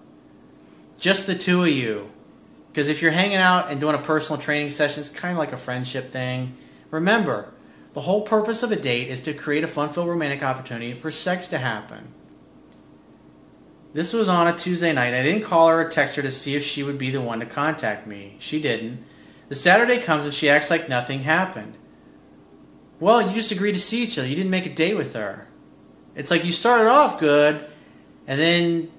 Just 0.99 1.27
the 1.27 1.35
two 1.35 1.63
of 1.63 1.69
you. 1.69 2.11
Because 2.71 2.89
if 2.89 3.03
you're 3.03 3.13
hanging 3.13 3.39
out 3.39 3.71
and 3.71 3.81
doing 3.81 3.95
a 3.95 3.99
personal 3.99 4.41
training 4.41 4.71
session, 4.71 5.01
it's 5.01 5.11
kind 5.11 5.33
of 5.33 5.39
like 5.39 5.53
a 5.53 5.57
friendship 5.57 6.11
thing. 6.11 6.57
Remember, 6.91 7.53
the 7.95 8.03
whole 8.03 8.23
purpose 8.23 8.63
of 8.63 8.71
a 8.71 8.77
date 8.77 9.09
is 9.09 9.21
to 9.23 9.33
create 9.33 9.65
a 9.65 9.69
fun 9.69 9.91
filled 9.91 10.09
romantic 10.09 10.43
opportunity 10.43 10.95
for 10.95 11.11
sex 11.11 11.49
to 11.49 11.59
happen. 11.59 12.13
This 13.95 14.13
was 14.13 14.29
on 14.29 14.47
a 14.47 14.57
Tuesday 14.57 14.93
night. 14.93 15.15
I 15.15 15.23
didn't 15.23 15.45
call 15.45 15.69
her 15.69 15.81
or 15.81 15.89
text 15.89 16.17
her 16.17 16.23
to 16.23 16.31
see 16.31 16.55
if 16.55 16.63
she 16.63 16.83
would 16.83 16.99
be 16.99 17.11
the 17.11 17.23
one 17.23 17.41
to 17.41 17.47
contact 17.47 18.07
me. 18.07 18.37
She 18.39 18.61
didn't. 18.61 19.05
The 19.49 19.55
Saturday 19.55 19.99
comes 19.99 20.27
and 20.27 20.35
she 20.35 20.51
acts 20.51 20.71
like 20.71 20.89
nothing 20.89 21.23
happened. 21.23 21.78
Well, 23.01 23.23
you 23.23 23.35
just 23.35 23.53
agreed 23.53 23.75
to 23.75 23.81
see 23.81 24.03
each 24.03 24.19
other. 24.19 24.27
You 24.27 24.35
didn't 24.35 24.51
make 24.51 24.67
a 24.67 24.75
date 24.75 24.97
with 24.97 25.15
her. 25.15 25.47
It's 26.15 26.31
like 26.31 26.45
you 26.45 26.53
started 26.53 26.89
off 26.89 27.21
good, 27.21 27.65
and 28.27 28.41
then 28.41 28.91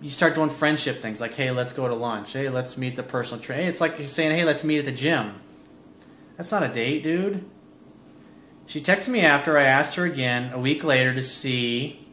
you 0.00 0.10
start 0.10 0.34
doing 0.34 0.50
friendship 0.50 1.00
things 1.00 1.20
like, 1.20 1.34
hey, 1.34 1.50
let's 1.50 1.72
go 1.72 1.88
to 1.88 1.94
lunch. 1.94 2.34
Hey, 2.34 2.50
let's 2.50 2.76
meet 2.76 2.94
the 2.94 3.02
personal 3.02 3.42
trainer. 3.42 3.68
It's 3.68 3.80
like 3.80 4.06
saying, 4.06 4.36
hey, 4.36 4.44
let's 4.44 4.64
meet 4.64 4.78
at 4.78 4.84
the 4.84 4.92
gym. 4.92 5.40
That's 6.36 6.52
not 6.52 6.62
a 6.62 6.68
date, 6.68 7.02
dude. 7.02 7.44
She 8.66 8.82
texted 8.82 9.08
me 9.08 9.20
after 9.22 9.56
I 9.56 9.62
asked 9.62 9.94
her 9.94 10.04
again 10.04 10.52
a 10.52 10.58
week 10.58 10.84
later 10.84 11.14
to 11.14 11.22
see 11.22 12.06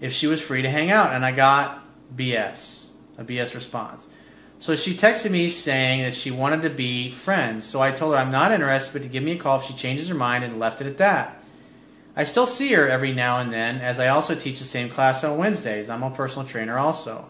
if 0.00 0.12
she 0.12 0.26
was 0.26 0.42
free 0.42 0.60
to 0.60 0.68
hang 0.68 0.90
out, 0.90 1.12
and 1.12 1.24
I 1.24 1.32
got 1.32 1.82
BS, 2.14 2.90
a 3.16 3.24
BS 3.24 3.54
response. 3.54 4.10
So 4.62 4.76
she 4.76 4.94
texted 4.94 5.32
me 5.32 5.48
saying 5.48 6.02
that 6.02 6.14
she 6.14 6.30
wanted 6.30 6.62
to 6.62 6.70
be 6.70 7.10
friends. 7.10 7.66
So 7.66 7.82
I 7.82 7.90
told 7.90 8.14
her 8.14 8.20
I'm 8.20 8.30
not 8.30 8.52
interested, 8.52 8.92
but 8.92 9.02
to 9.02 9.08
give 9.08 9.24
me 9.24 9.32
a 9.32 9.36
call 9.36 9.58
if 9.58 9.64
she 9.64 9.74
changes 9.74 10.06
her 10.06 10.14
mind, 10.14 10.44
and 10.44 10.60
left 10.60 10.80
it 10.80 10.86
at 10.86 10.98
that. 10.98 11.42
I 12.14 12.22
still 12.22 12.46
see 12.46 12.72
her 12.74 12.86
every 12.86 13.10
now 13.10 13.40
and 13.40 13.52
then, 13.52 13.78
as 13.80 13.98
I 13.98 14.06
also 14.06 14.36
teach 14.36 14.60
the 14.60 14.64
same 14.64 14.88
class 14.88 15.24
on 15.24 15.36
Wednesdays. 15.36 15.90
I'm 15.90 16.04
a 16.04 16.10
personal 16.10 16.46
trainer 16.46 16.78
also. 16.78 17.26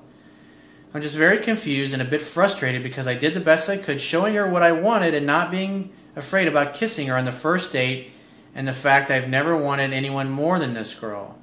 I'm 0.93 1.01
just 1.01 1.17
very 1.17 1.39
confused 1.39 1.95
and 1.95 2.03
a 2.03 2.05
bit 2.05 2.21
frustrated 2.21 2.83
because 2.83 3.07
I 3.07 3.15
did 3.15 3.33
the 3.33 3.41
best 3.41 3.71
I 3.71 3.79
could 3.79 4.03
showing 4.03 4.35
her 4.35 4.47
what 4.47 4.63
I 4.63 4.73
wanted 4.73 5.15
and 5.15 5.25
not 5.25 5.51
being 5.51 5.91
afraid 6.15 6.49
about 6.49 6.75
kissing 6.75 7.07
her 7.07 7.17
on 7.17 7.25
the 7.25 7.33
first 7.33 7.73
date 7.73 8.11
and 8.55 8.69
the 8.69 8.75
fact 8.75 9.11
I've 9.11 9.31
never 9.31 9.57
wanted 9.57 9.95
anyone 9.95 10.29
more 10.29 10.59
than 10.59 10.75
this 10.75 10.95
girl. 10.95 11.39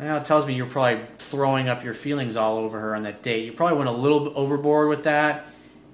It 0.00 0.24
tells 0.24 0.46
me 0.46 0.54
you're 0.54 0.66
probably 0.66 1.04
throwing 1.18 1.68
up 1.68 1.84
your 1.84 1.94
feelings 1.94 2.36
all 2.36 2.56
over 2.56 2.80
her 2.80 2.94
on 2.94 3.02
that 3.02 3.22
date. 3.22 3.44
You 3.44 3.52
probably 3.52 3.78
went 3.78 3.88
a 3.88 3.92
little 3.92 4.32
overboard 4.36 4.88
with 4.88 5.04
that 5.04 5.46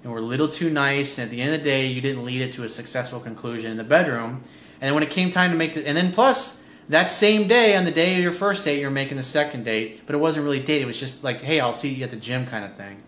and 0.02 0.12
were 0.12 0.18
a 0.18 0.22
little 0.22 0.48
too 0.48 0.70
nice. 0.70 1.18
And 1.18 1.24
at 1.24 1.30
the 1.30 1.42
end 1.42 1.54
of 1.54 1.60
the 1.60 1.64
day, 1.64 1.86
you 1.86 2.00
didn't 2.00 2.24
lead 2.24 2.40
it 2.40 2.52
to 2.54 2.64
a 2.64 2.68
successful 2.68 3.20
conclusion 3.20 3.70
in 3.70 3.76
the 3.76 3.84
bedroom. 3.84 4.42
And 4.80 4.88
then 4.88 4.94
when 4.94 5.02
it 5.02 5.10
came 5.10 5.30
time 5.30 5.50
to 5.50 5.56
make 5.56 5.74
the, 5.74 5.86
and 5.86 5.96
then 5.96 6.12
plus 6.12 6.64
that 6.88 7.10
same 7.10 7.48
day, 7.48 7.76
on 7.76 7.84
the 7.84 7.90
day 7.90 8.14
of 8.14 8.22
your 8.22 8.32
first 8.32 8.64
date, 8.64 8.80
you're 8.80 8.90
making 8.90 9.16
the 9.16 9.22
second 9.22 9.64
date, 9.64 10.02
but 10.06 10.14
it 10.14 10.18
wasn't 10.18 10.44
really 10.44 10.60
date. 10.60 10.80
It 10.80 10.86
was 10.86 10.98
just 10.98 11.22
like, 11.22 11.42
hey, 11.42 11.60
I'll 11.60 11.72
see 11.72 11.92
you 11.92 12.04
at 12.04 12.10
the 12.10 12.16
gym 12.16 12.46
kind 12.46 12.64
of 12.64 12.76
thing. 12.76 13.02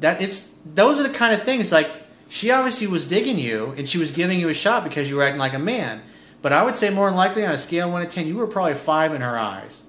That 0.00 0.20
it's 0.20 0.58
those 0.64 0.98
are 0.98 1.04
the 1.04 1.14
kind 1.14 1.34
of 1.34 1.44
things 1.44 1.72
like 1.72 1.90
she 2.28 2.50
obviously 2.50 2.86
was 2.86 3.06
digging 3.06 3.38
you 3.38 3.72
and 3.76 3.88
she 3.88 3.98
was 3.98 4.10
giving 4.10 4.40
you 4.40 4.48
a 4.48 4.54
shot 4.54 4.84
because 4.84 5.08
you 5.08 5.16
were 5.16 5.22
acting 5.22 5.38
like 5.38 5.54
a 5.54 5.58
man. 5.58 6.02
But 6.46 6.52
I 6.52 6.62
would 6.62 6.76
say 6.76 6.90
more 6.90 7.08
than 7.08 7.16
likely 7.16 7.44
on 7.44 7.50
a 7.50 7.58
scale 7.58 7.88
of 7.88 7.92
1 7.92 8.02
to 8.02 8.08
10, 8.08 8.28
you 8.28 8.36
were 8.36 8.46
probably 8.46 8.76
5 8.76 9.14
in 9.14 9.20
her 9.20 9.36
eyes. 9.36 9.82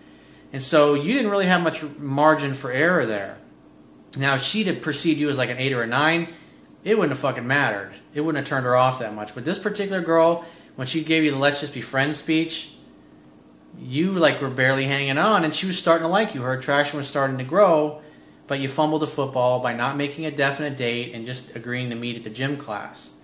And 0.51 0.63
so 0.63 0.95
you 0.95 1.13
didn't 1.13 1.29
really 1.29 1.45
have 1.45 1.61
much 1.61 1.83
margin 1.99 2.55
for 2.55 2.71
error 2.71 3.05
there. 3.05 3.37
Now, 4.17 4.33
if 4.33 4.41
she'd 4.41 4.65
have 4.65 4.81
perceived 4.81 5.19
you 5.19 5.29
as 5.29 5.37
like 5.37 5.51
an 5.51 5.59
8 5.59 5.73
or 5.73 5.83
a 5.83 5.85
9, 5.85 6.33
it 6.83 6.97
wouldn't 6.97 7.11
have 7.11 7.19
fucking 7.19 7.45
mattered. 7.45 7.93
It 8.15 8.21
wouldn't 8.21 8.43
have 8.43 8.49
turned 8.49 8.65
her 8.65 8.75
off 8.75 8.97
that 8.97 9.13
much. 9.13 9.35
But 9.35 9.45
this 9.45 9.59
particular 9.59 10.01
girl, 10.01 10.45
when 10.75 10.87
she 10.87 11.03
gave 11.03 11.23
you 11.23 11.29
the 11.29 11.37
let's 11.37 11.61
just 11.61 11.75
be 11.75 11.81
friends 11.81 12.17
speech, 12.17 12.73
you 13.77 14.13
like 14.13 14.41
were 14.41 14.49
barely 14.49 14.85
hanging 14.85 15.19
on 15.19 15.43
and 15.43 15.53
she 15.53 15.67
was 15.67 15.77
starting 15.77 16.07
to 16.07 16.11
like 16.11 16.33
you. 16.33 16.41
Her 16.41 16.53
attraction 16.53 16.97
was 16.97 17.07
starting 17.07 17.37
to 17.37 17.43
grow 17.43 18.01
but 18.47 18.61
you 18.61 18.69
fumbled 18.69 19.01
the 19.01 19.07
football 19.07 19.59
by 19.59 19.73
not 19.73 19.97
making 19.97 20.25
a 20.25 20.31
definite 20.31 20.77
date 20.77 21.13
and 21.13 21.25
just 21.25 21.55
agreeing 21.55 21.89
to 21.89 21.95
meet 21.95 22.15
at 22.15 22.23
the 22.23 22.29
gym 22.29 22.57
class. 22.57 23.16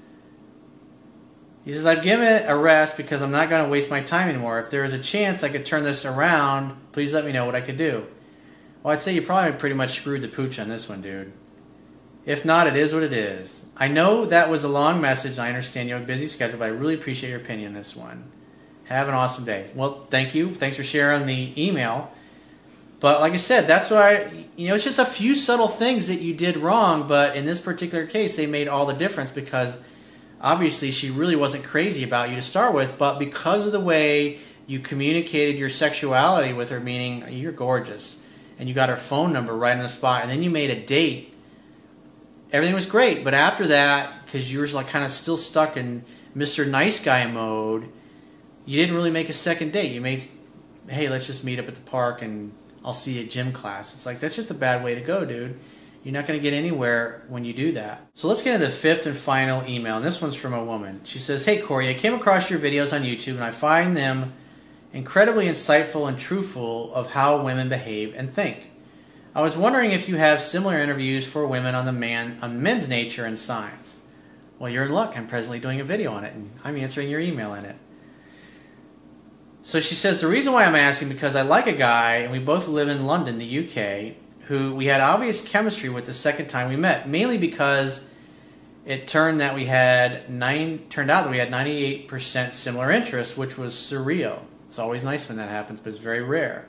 He 1.66 1.72
says, 1.72 1.86
I've 1.86 2.04
given 2.04 2.28
it 2.28 2.46
a 2.48 2.58
rest 2.58 2.98
because 2.98 3.22
I'm 3.22 3.32
not 3.32 3.50
going 3.50 3.64
to 3.64 3.70
waste 3.70 3.90
my 3.90 4.02
time 4.02 4.28
anymore. 4.28 4.60
If 4.60 4.70
there 4.70 4.84
is 4.84 4.94
a 4.94 5.00
chance 5.00 5.44
I 5.44 5.50
could 5.50 5.66
turn 5.66 5.84
this 5.84 6.06
around, 6.06 6.76
please 6.92 7.14
let 7.14 7.26
me 7.26 7.32
know 7.32 7.46
what 7.46 7.56
I 7.56 7.62
could 7.62 7.78
do. 7.78 8.06
Well, 8.82 8.94
I'd 8.94 9.00
say 9.00 9.14
you 9.14 9.22
probably 9.22 9.54
pretty 9.54 9.76
much 9.76 9.92
screwed 9.92 10.22
the 10.22 10.28
pooch 10.28 10.60
on 10.60 10.68
this 10.68 10.90
one, 10.90 11.02
dude. 11.02 11.32
If 12.26 12.44
not, 12.44 12.68
it 12.68 12.76
is 12.76 12.94
what 12.94 13.04
it 13.04 13.14
is. 13.14 13.66
I 13.78 13.88
know 13.88 14.26
that 14.26 14.50
was 14.50 14.64
a 14.64 14.70
long 14.70 15.00
message. 15.00 15.40
I 15.40 15.50
understand 15.50 15.88
you 15.88 15.96
have 15.96 16.04
a 16.04 16.08
busy 16.08 16.28
schedule, 16.28 16.60
but 16.60 16.66
I 16.66 16.70
really 16.70 16.96
appreciate 16.96 17.30
your 17.30 17.40
opinion 17.40 17.70
on 17.70 17.74
this 17.74 17.96
one. 17.96 18.26
Have 18.86 19.08
an 19.08 19.14
awesome 19.14 19.46
day. 19.46 19.72
Well, 19.74 20.06
thank 20.10 20.36
you. 20.36 20.54
Thanks 20.54 20.76
for 20.76 20.84
sharing 20.84 21.26
the 21.26 21.54
email. 21.58 22.12
But 23.00 23.20
like 23.20 23.34
I 23.34 23.38
said, 23.38 23.68
that's 23.68 23.90
why 23.90 24.48
you 24.56 24.70
know 24.70 24.76
it's 24.76 24.86
just 24.86 25.00
a 25.00 25.06
few 25.06 25.36
subtle 25.36 25.68
things 25.68 26.08
that 26.08 26.22
you 26.22 26.34
did 26.34 26.56
wrong, 26.56 27.06
but 27.06 27.36
in 27.36 27.46
this 27.46 27.60
particular 27.60 28.06
case, 28.06 28.38
they 28.38 28.46
made 28.46 28.70
all 28.70 28.86
the 28.86 28.94
difference 28.94 29.30
because 29.30 29.84
obviously 30.44 30.92
she 30.92 31.10
really 31.10 31.38
wasn't 31.38 31.64
crazy 31.64 32.04
about 32.04 32.30
you 32.30 32.36
to 32.36 32.42
start 32.42 32.74
with, 32.74 32.98
but 32.98 33.18
because 33.18 33.66
of 33.66 33.72
the 33.72 33.80
way 33.80 34.40
you 34.68 34.80
communicated 34.80 35.58
your 35.58 35.70
sexuality 35.70 36.54
with 36.54 36.70
her, 36.70 36.80
meaning 36.80 37.26
you're 37.32 37.54
gorgeous, 37.54 38.24
and 38.60 38.68
you 38.68 38.76
got 38.76 38.90
her 38.90 38.98
phone 38.98 39.32
number 39.34 39.56
right 39.56 39.76
on 39.76 39.82
the 39.82 39.88
spot, 39.88 40.22
and 40.22 40.30
then 40.30 40.44
you 40.44 40.50
made 40.50 40.70
a 40.70 40.80
date. 40.80 41.34
Everything 42.52 42.76
was 42.76 42.86
great, 42.86 43.24
but 43.24 43.34
after 43.34 43.68
that, 43.68 44.26
because 44.26 44.54
you 44.54 44.60
were 44.60 44.68
like 44.68 44.90
kind 44.90 45.06
of 45.06 45.12
still 45.12 45.38
stuck 45.38 45.78
in 45.78 46.04
Mr. 46.36 46.68
Nice 46.68 47.04
Guy 47.04 47.26
mode, 47.26 47.90
you 48.66 48.80
didn't 48.80 48.96
really 48.96 49.12
make 49.12 49.30
a 49.30 49.34
second 49.34 49.72
date. 49.72 49.92
You 49.92 50.02
made, 50.02 50.26
hey, 50.88 51.10
let's 51.10 51.26
just 51.26 51.44
meet 51.44 51.60
up 51.60 51.68
at 51.68 51.76
the 51.76 51.82
park 51.82 52.22
and 52.22 52.54
I'll 52.86 52.94
see 52.94 53.14
you 53.14 53.24
at 53.24 53.30
gym 53.30 53.52
class. 53.52 53.94
It's 53.94 54.06
like, 54.06 54.20
that's 54.20 54.36
just 54.36 54.52
a 54.52 54.54
bad 54.54 54.84
way 54.84 54.96
to 54.96 55.02
go, 55.02 55.26
dude. 55.26 55.60
You're 56.04 56.14
not 56.14 56.28
going 56.28 56.38
to 56.38 56.44
get 56.44 56.54
anywhere 56.54 57.24
when 57.30 57.46
you 57.46 57.54
do 57.54 57.72
that. 57.74 58.08
So 58.14 58.28
let's 58.28 58.42
get 58.42 58.56
into 58.56 58.66
the 58.68 58.72
fifth 58.72 59.06
and 59.06 59.16
final 59.16 59.66
email, 59.66 59.96
and 59.98 60.06
this 60.06 60.22
one's 60.22 60.36
from 60.36 60.54
a 60.54 60.64
woman. 60.64 61.00
She 61.06 61.18
says, 61.18 61.46
Hey, 61.46 61.62
Corey, 61.62 61.90
I 61.90 61.94
came 61.94 62.14
across 62.14 62.50
your 62.50 62.60
videos 62.60 62.94
on 62.94 63.04
YouTube, 63.04 63.36
and 63.36 63.44
I 63.44 63.52
find 63.52 63.96
them 63.96 64.34
incredibly 64.92 65.48
insightful 65.48 66.08
and 66.08 66.20
truthful 66.20 66.94
of 66.94 67.12
how 67.12 67.42
women 67.42 67.70
behave 67.70 68.14
and 68.16 68.30
think. 68.30 68.72
I 69.34 69.42
was 69.42 69.56
wondering 69.56 69.92
if 69.92 70.10
you 70.10 70.18
have 70.18 70.42
similar 70.42 70.78
interviews 70.78 71.26
for 71.26 71.48
women 71.48 71.74
on 71.74 71.86
the 71.86 71.94
man 71.94 72.38
on 72.42 72.62
men's 72.62 72.88
nature 72.88 73.26
and 73.26 73.40
signs. 73.40 74.00
Well, 74.60 74.70
you're 74.70 74.86
in 74.86 74.92
luck. 74.92 75.18
I'm 75.18 75.26
presently 75.26 75.60
doing 75.60 75.80
a 75.80 75.86
video 75.86 76.14
on 76.14 76.26
it, 76.26 76.34
and 76.34 76.52
I'm 76.64 76.76
answering 76.76 77.10
your 77.10 77.22
email 77.22 77.54
in 77.54 77.66
it. 77.66 77.78
So 79.64 79.80
she 79.80 79.96
says 79.96 80.20
the 80.20 80.28
reason 80.28 80.52
why 80.52 80.66
I'm 80.66 80.76
asking 80.76 81.08
because 81.08 81.38
I 81.38 81.42
like 81.42 81.68
a 81.68 81.74
guy 81.74 82.18
and 82.18 82.32
we 82.34 82.40
both 82.40 82.68
live 82.68 82.90
in 82.90 83.06
London, 83.06 83.38
the 83.38 83.60
UK, 83.60 84.16
who 84.48 84.76
we 84.76 84.88
had 84.88 85.02
obvious 85.02 85.48
chemistry 85.48 85.90
with 85.90 86.06
the 86.06 86.14
second 86.14 86.48
time 86.48 86.70
we 86.70 86.76
met, 86.76 87.08
mainly 87.08 87.38
because 87.38 88.08
it 88.86 89.08
turned 89.08 89.40
that 89.40 89.56
we 89.56 89.66
had 89.66 90.30
nine 90.30 90.80
turned 90.90 91.10
out 91.10 91.24
that 91.24 91.32
we 91.32 91.38
had 91.38 91.50
98% 91.50 92.52
similar 92.52 92.92
interests, 92.92 93.38
which 93.38 93.58
was 93.58 93.74
surreal. 93.74 94.40
It's 94.68 94.80
always 94.80 95.04
nice 95.04 95.30
when 95.30 95.38
that 95.38 95.50
happens, 95.50 95.80
but 95.80 95.90
it's 95.90 96.00
very 96.00 96.22
rare. 96.22 96.68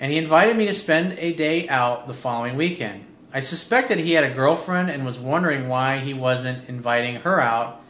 And 0.00 0.10
he 0.10 0.18
invited 0.18 0.56
me 0.56 0.66
to 0.66 0.74
spend 0.74 1.16
a 1.18 1.32
day 1.32 1.68
out 1.68 2.06
the 2.06 2.14
following 2.14 2.56
weekend. 2.56 3.04
I 3.32 3.40
suspected 3.40 3.98
he 3.98 4.12
had 4.12 4.24
a 4.24 4.34
girlfriend 4.34 4.90
and 4.90 5.04
was 5.04 5.18
wondering 5.18 5.68
why 5.68 5.98
he 5.98 6.14
wasn't 6.14 6.68
inviting 6.68 7.16
her 7.16 7.40
out 7.40 7.82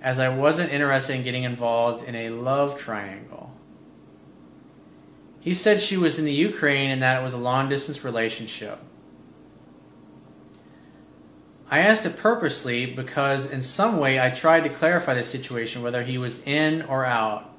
as 0.00 0.18
I 0.18 0.28
wasn't 0.28 0.72
interested 0.72 1.14
in 1.14 1.22
getting 1.22 1.44
involved 1.44 2.06
in 2.06 2.14
a 2.14 2.30
love 2.30 2.78
triangle. 2.78 3.51
He 5.42 5.54
said 5.54 5.80
she 5.80 5.96
was 5.96 6.20
in 6.20 6.24
the 6.24 6.32
Ukraine 6.32 6.90
and 6.90 7.02
that 7.02 7.20
it 7.20 7.24
was 7.24 7.32
a 7.34 7.38
long 7.38 7.68
distance 7.68 8.04
relationship. 8.04 8.78
I 11.68 11.80
asked 11.80 12.06
it 12.06 12.16
purposely 12.16 12.86
because, 12.86 13.50
in 13.50 13.60
some 13.60 13.96
way, 13.96 14.20
I 14.20 14.30
tried 14.30 14.62
to 14.64 14.68
clarify 14.68 15.14
the 15.14 15.24
situation 15.24 15.82
whether 15.82 16.04
he 16.04 16.16
was 16.16 16.46
in 16.46 16.82
or 16.82 17.04
out. 17.04 17.50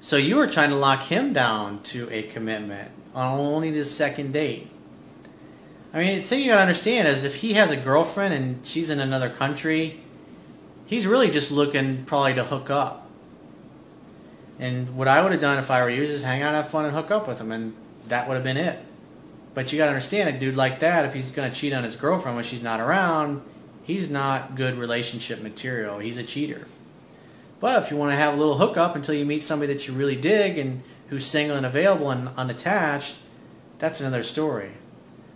So 0.00 0.16
you 0.16 0.36
were 0.36 0.48
trying 0.48 0.70
to 0.70 0.76
lock 0.76 1.04
him 1.04 1.32
down 1.32 1.82
to 1.84 2.08
a 2.10 2.22
commitment 2.22 2.90
on 3.14 3.38
only 3.38 3.70
the 3.70 3.84
second 3.84 4.32
date. 4.32 4.68
I 5.92 5.98
mean, 5.98 6.16
the 6.16 6.24
thing 6.24 6.40
you 6.40 6.50
gotta 6.50 6.62
understand 6.62 7.06
is 7.06 7.22
if 7.22 7.36
he 7.36 7.52
has 7.52 7.70
a 7.70 7.76
girlfriend 7.76 8.34
and 8.34 8.66
she's 8.66 8.90
in 8.90 8.98
another 8.98 9.30
country, 9.30 10.00
he's 10.86 11.06
really 11.06 11.30
just 11.30 11.52
looking 11.52 12.04
probably 12.04 12.34
to 12.34 12.44
hook 12.44 12.70
up. 12.70 13.03
And 14.58 14.96
what 14.96 15.08
I 15.08 15.22
would 15.22 15.32
have 15.32 15.40
done 15.40 15.58
if 15.58 15.70
I 15.70 15.82
were 15.82 15.90
you 15.90 16.02
is 16.02 16.10
just 16.10 16.24
hang 16.24 16.42
out, 16.42 16.54
have 16.54 16.68
fun, 16.68 16.84
and 16.84 16.94
hook 16.94 17.10
up 17.10 17.26
with 17.26 17.40
him, 17.40 17.50
and 17.50 17.74
that 18.06 18.28
would 18.28 18.34
have 18.34 18.44
been 18.44 18.56
it. 18.56 18.78
But 19.54 19.72
you 19.72 19.78
got 19.78 19.84
to 19.84 19.90
understand, 19.90 20.28
a 20.28 20.38
dude 20.38 20.56
like 20.56 20.80
that, 20.80 21.04
if 21.04 21.14
he's 21.14 21.30
going 21.30 21.50
to 21.50 21.56
cheat 21.56 21.72
on 21.72 21.84
his 21.84 21.96
girlfriend 21.96 22.36
when 22.36 22.44
she's 22.44 22.62
not 22.62 22.80
around, 22.80 23.42
he's 23.84 24.10
not 24.10 24.56
good 24.56 24.76
relationship 24.76 25.42
material. 25.42 25.98
He's 25.98 26.16
a 26.16 26.24
cheater. 26.24 26.66
But 27.60 27.82
if 27.82 27.90
you 27.90 27.96
want 27.96 28.12
to 28.12 28.16
have 28.16 28.34
a 28.34 28.36
little 28.36 28.58
hookup 28.58 28.96
until 28.96 29.14
you 29.14 29.24
meet 29.24 29.44
somebody 29.44 29.72
that 29.72 29.86
you 29.86 29.94
really 29.94 30.16
dig 30.16 30.58
and 30.58 30.82
who's 31.08 31.24
single 31.24 31.56
and 31.56 31.64
available 31.64 32.10
and 32.10 32.28
unattached, 32.36 33.18
that's 33.78 34.00
another 34.00 34.22
story. 34.22 34.72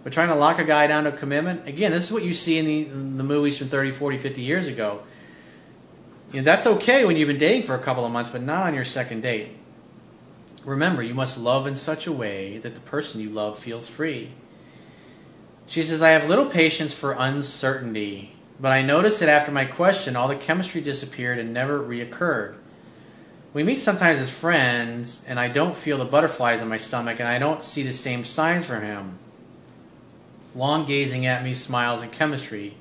But 0.05 0.13
trying 0.13 0.29
to 0.29 0.35
lock 0.35 0.59
a 0.59 0.65
guy 0.65 0.87
down 0.87 1.05
to 1.05 1.13
commitment, 1.13 1.67
again, 1.67 1.91
this 1.91 2.05
is 2.05 2.13
what 2.13 2.25
you 2.25 2.33
see 2.33 2.59
in 2.59 2.67
the, 2.67 2.87
in 2.87 3.19
the 3.19 3.25
movies 3.25 3.59
from 3.59 3.69
30, 3.69 3.91
40, 3.93 4.19
50 4.19 4.43
years 4.43 4.67
ago. 4.67 5.03
You 6.33 6.41
know, 6.41 6.45
that's 6.45 6.67
okay 6.67 7.05
when 7.05 7.17
you've 7.17 7.29
been 7.29 7.39
dating 7.39 7.63
for 7.63 7.75
a 7.75 7.79
couple 7.79 8.05
of 8.05 8.13
months, 8.13 8.31
but 8.31 8.43
not 8.43 8.67
on 8.67 8.75
your 8.75 8.85
second 8.85 9.23
date. 9.23 9.57
Remember, 10.65 11.03
you 11.03 11.15
must 11.15 11.39
love 11.39 11.67
in 11.67 11.77
such 11.77 12.07
a 12.07 12.13
way 12.13 12.59
that 12.59 12.75
the 12.75 12.81
person 12.83 13.21
you 13.21 13.31
love 13.31 13.59
feels 13.59 13.89
free. 13.89 14.33
She 15.67 15.83
says, 15.83 16.03
I 16.03 16.11
have 16.11 16.29
little 16.29 16.47
patience 16.47 16.93
for 16.93 17.13
uncertainty, 17.13 18.35
but 18.61 18.73
I 18.73 18.83
noticed 18.83 19.21
that 19.21 19.29
after 19.31 19.51
my 19.51 19.65
question, 19.65 20.17
all 20.17 20.29
the 20.29 20.37
chemistry 20.37 20.83
disappeared 20.83 21.39
and 21.39 21.55
never 21.55 21.79
reoccurred. 21.79 22.57
We 23.55 23.63
meet 23.63 23.79
sometimes 23.79 24.19
as 24.19 24.31
friends, 24.31 25.25
and 25.27 25.41
I 25.41 25.49
don't 25.49 25.77
feel 25.77 25.97
the 25.97 26.05
butterflies 26.05 26.61
in 26.61 26.69
my 26.69 26.77
stomach, 26.77 27.19
and 27.19 27.29
I 27.29 27.39
don't 27.39 27.63
see 27.63 27.83
the 27.83 27.93
same 27.93 28.25
signs 28.25 28.67
from 28.67 28.83
him. 28.83 29.19
Long 30.55 30.85
gazing 30.85 31.25
at 31.25 31.43
me, 31.43 31.55
smiles, 31.55 32.03
and 32.03 32.13
chemistry. 32.13 32.77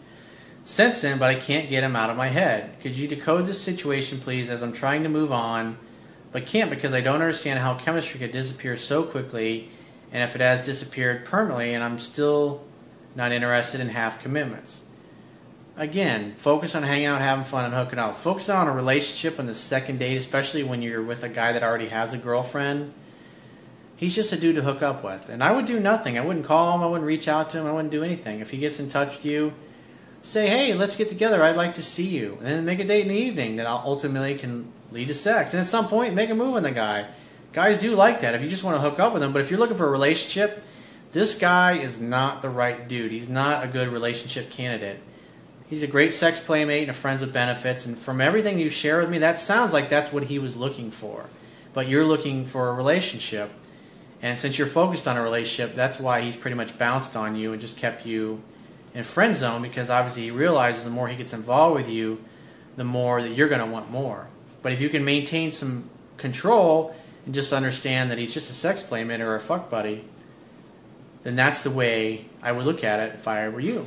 Sense 0.68 1.00
then, 1.00 1.18
but 1.18 1.30
I 1.30 1.36
can't 1.36 1.70
get 1.70 1.86
him 1.86 1.96
out 1.96 2.10
of 2.10 2.18
my 2.18 2.28
head. 2.28 2.78
Could 2.82 2.98
you 2.98 3.08
decode 3.08 3.46
this 3.46 3.62
situation, 3.62 4.20
please, 4.20 4.50
as 4.50 4.62
I'm 4.62 4.74
trying 4.74 5.04
to 5.04 5.10
move 5.10 5.32
on, 5.32 5.78
but 6.34 6.46
can't 6.46 6.70
because 6.70 6.94
I 6.94 7.00
don't 7.00 7.22
understand 7.22 7.60
how 7.60 7.76
chemistry 7.76 8.20
could 8.20 8.34
disappear 8.34 8.76
so 8.76 9.04
quickly, 9.04 9.70
and 10.12 10.22
if 10.22 10.36
it 10.36 10.42
has 10.42 10.66
disappeared 10.66 11.24
permanently, 11.24 11.74
and 11.74 11.86
I'm 11.86 11.98
still 12.00 12.66
not 13.16 13.32
interested 13.32 13.80
in 13.80 13.88
half 13.88 14.22
commitments. 14.22 14.84
Again, 15.78 16.34
focus 16.34 16.76
on 16.76 16.84
hanging 16.84 17.06
out, 17.06 17.22
having 17.22 17.46
fun, 17.46 17.64
and 17.64 17.74
hooking 17.74 17.98
up. 17.98 18.18
Focus 18.18 18.50
on 18.50 18.68
a 18.68 18.74
relationship 18.74 19.40
on 19.40 19.46
the 19.46 19.56
second 19.56 20.00
date, 20.00 20.18
especially 20.18 20.64
when 20.64 20.82
you're 20.82 21.02
with 21.02 21.24
a 21.24 21.30
guy 21.30 21.54
that 21.54 21.64
already 21.64 21.88
has 21.88 22.14
a 22.14 22.18
girlfriend. 22.18 22.94
He's 23.96 24.14
just 24.14 24.34
a 24.34 24.38
dude 24.38 24.58
to 24.58 24.64
hook 24.64 24.84
up 24.84 25.02
with. 25.02 25.30
And 25.30 25.42
I 25.42 25.54
would 25.54 25.66
do 25.66 25.80
nothing. 25.80 26.18
I 26.18 26.26
wouldn't 26.26 26.46
call 26.46 26.76
him, 26.76 26.84
I 26.84 26.88
wouldn't 26.88 27.08
reach 27.08 27.30
out 27.30 27.50
to 27.52 27.60
him, 27.60 27.68
I 27.68 27.72
wouldn't 27.72 27.94
do 27.94 28.04
anything. 28.04 28.42
If 28.42 28.50
he 28.50 28.58
gets 28.58 28.82
in 28.82 28.90
touch 28.90 29.16
with 29.16 29.26
you, 29.26 29.54
say, 30.22 30.48
hey, 30.48 30.74
let's 30.74 30.96
get 30.96 31.10
together. 31.10 31.44
I'd 31.44 31.56
like 31.56 31.76
to 31.76 31.84
see 31.84 32.08
you. 32.08 32.38
And 32.40 32.48
then 32.48 32.66
make 32.66 32.80
a 32.80 32.84
date 32.84 33.04
in 33.04 33.08
the 33.10 33.16
evening 33.16 33.56
that 33.58 33.68
ultimately 33.68 34.36
can 34.36 34.72
lead 34.92 35.08
to 35.08 35.14
sex. 35.14 35.54
And 35.54 35.62
at 35.62 35.68
some 35.68 35.88
point, 35.88 36.14
make 36.14 36.30
a 36.30 36.36
move 36.36 36.56
on 36.56 36.64
the 36.64 36.72
guy. 36.72 37.08
Guys 37.54 37.78
do 37.78 37.96
like 37.96 38.20
that 38.22 38.36
if 38.36 38.42
you 38.42 38.50
just 38.50 38.64
want 38.64 38.76
to 38.76 38.82
hook 38.82 39.00
up 39.00 39.14
with 39.14 39.24
him. 39.24 39.34
But 39.34 39.42
if 39.42 39.50
you're 39.50 39.60
looking 39.60 39.78
for 39.78 39.88
a 39.88 39.92
relationship, 39.92 40.64
this 41.12 41.38
guy 41.38 41.74
is 41.74 42.00
not 42.00 42.42
the 42.42 42.50
right 42.50 42.88
dude. 42.88 43.12
He's 43.12 43.30
not 43.30 43.64
a 43.64 43.68
good 43.68 43.88
relationship 43.88 44.50
candidate. 44.50 45.00
He's 45.70 45.84
a 45.84 45.88
great 45.88 46.14
sex 46.14 46.40
playmate 46.40 46.84
and 46.84 46.92
a 46.92 46.94
friends 46.94 47.22
with 47.22 47.34
benefits. 47.34 47.86
And 47.86 47.98
from 47.98 48.22
everything 48.22 48.60
you 48.60 48.70
share 48.70 49.00
with 49.00 49.10
me, 49.10 49.18
that 49.20 49.40
sounds 49.40 49.74
like 49.74 49.90
that's 49.90 50.14
what 50.14 50.24
he 50.24 50.40
was 50.40 50.56
looking 50.56 50.92
for. 50.92 51.26
But 51.74 51.88
you're 51.88 52.06
looking 52.06 52.46
for 52.46 52.70
a 52.70 52.74
relationship. 52.74 53.52
And 54.22 54.38
since 54.38 54.58
you're 54.58 54.68
focused 54.68 55.08
on 55.08 55.18
a 55.18 55.22
relationship, 55.22 55.76
that's 55.76 56.00
why 56.00 56.22
he's 56.22 56.36
pretty 56.36 56.56
much 56.56 56.78
bounced 56.78 57.16
on 57.16 57.36
you 57.36 57.52
and 57.52 57.62
just 57.62 57.78
kept 57.78 58.06
you 58.06 58.42
in 58.94 59.04
friend 59.04 59.36
zone 59.36 59.62
because 59.62 59.90
obviously 59.90 60.24
he 60.24 60.32
realizes 60.32 60.84
the 60.84 60.90
more 60.90 61.08
he 61.08 61.16
gets 61.16 61.34
involved 61.34 61.76
with 61.76 61.90
you, 61.90 62.24
the 62.76 62.84
more 62.84 63.22
that 63.22 63.34
you're 63.34 63.48
going 63.48 63.60
to 63.60 63.66
want 63.66 63.92
more. 63.92 64.28
But 64.62 64.72
if 64.72 64.82
you 64.82 64.90
can 64.90 65.06
maintain 65.06 65.52
some 65.52 65.90
control 66.18 66.96
and 67.26 67.34
just 67.34 67.54
understand 67.54 68.10
that 68.12 68.18
he's 68.18 68.34
just 68.34 68.50
a 68.50 68.54
sex 68.54 68.84
playmate 68.84 69.22
or 69.22 69.36
a 69.36 69.40
fuck 69.40 69.70
buddy, 69.70 70.06
then 71.24 71.36
that's 71.36 71.64
the 71.64 71.72
way 71.72 72.26
I 72.42 72.52
would 72.52 72.66
look 72.66 72.84
at 72.84 73.00
it 73.00 73.16
if 73.16 73.28
I 73.28 73.50
were 73.50 73.60
you. 73.60 73.86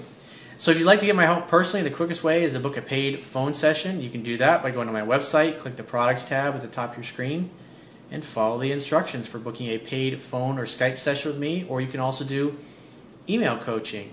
So 0.58 0.70
if 0.70 0.78
you'd 0.78 0.84
like 0.84 1.00
to 1.00 1.06
get 1.06 1.16
my 1.16 1.24
help 1.24 1.48
personally, 1.48 1.88
the 1.88 1.94
quickest 1.94 2.22
way 2.22 2.44
is 2.44 2.52
to 2.52 2.60
book 2.60 2.76
a 2.76 2.82
paid 2.82 3.24
phone 3.24 3.54
session. 3.54 4.02
You 4.02 4.10
can 4.10 4.22
do 4.22 4.36
that 4.36 4.62
by 4.62 4.70
going 4.70 4.88
to 4.88 4.92
my 4.92 5.00
website, 5.00 5.58
click 5.58 5.76
the 5.76 5.82
products 5.82 6.22
tab 6.22 6.54
at 6.54 6.60
the 6.60 6.68
top 6.68 6.90
of 6.90 6.96
your 6.96 7.04
screen, 7.04 7.48
and 8.10 8.22
follow 8.22 8.58
the 8.58 8.70
instructions 8.70 9.26
for 9.26 9.38
booking 9.38 9.68
a 9.68 9.78
paid 9.78 10.22
phone 10.22 10.58
or 10.58 10.66
Skype 10.66 10.98
session 10.98 11.30
with 11.30 11.40
me, 11.40 11.64
or 11.66 11.80
you 11.80 11.86
can 11.86 11.98
also 11.98 12.24
do 12.24 12.58
email 13.26 13.56
coaching. 13.56 14.12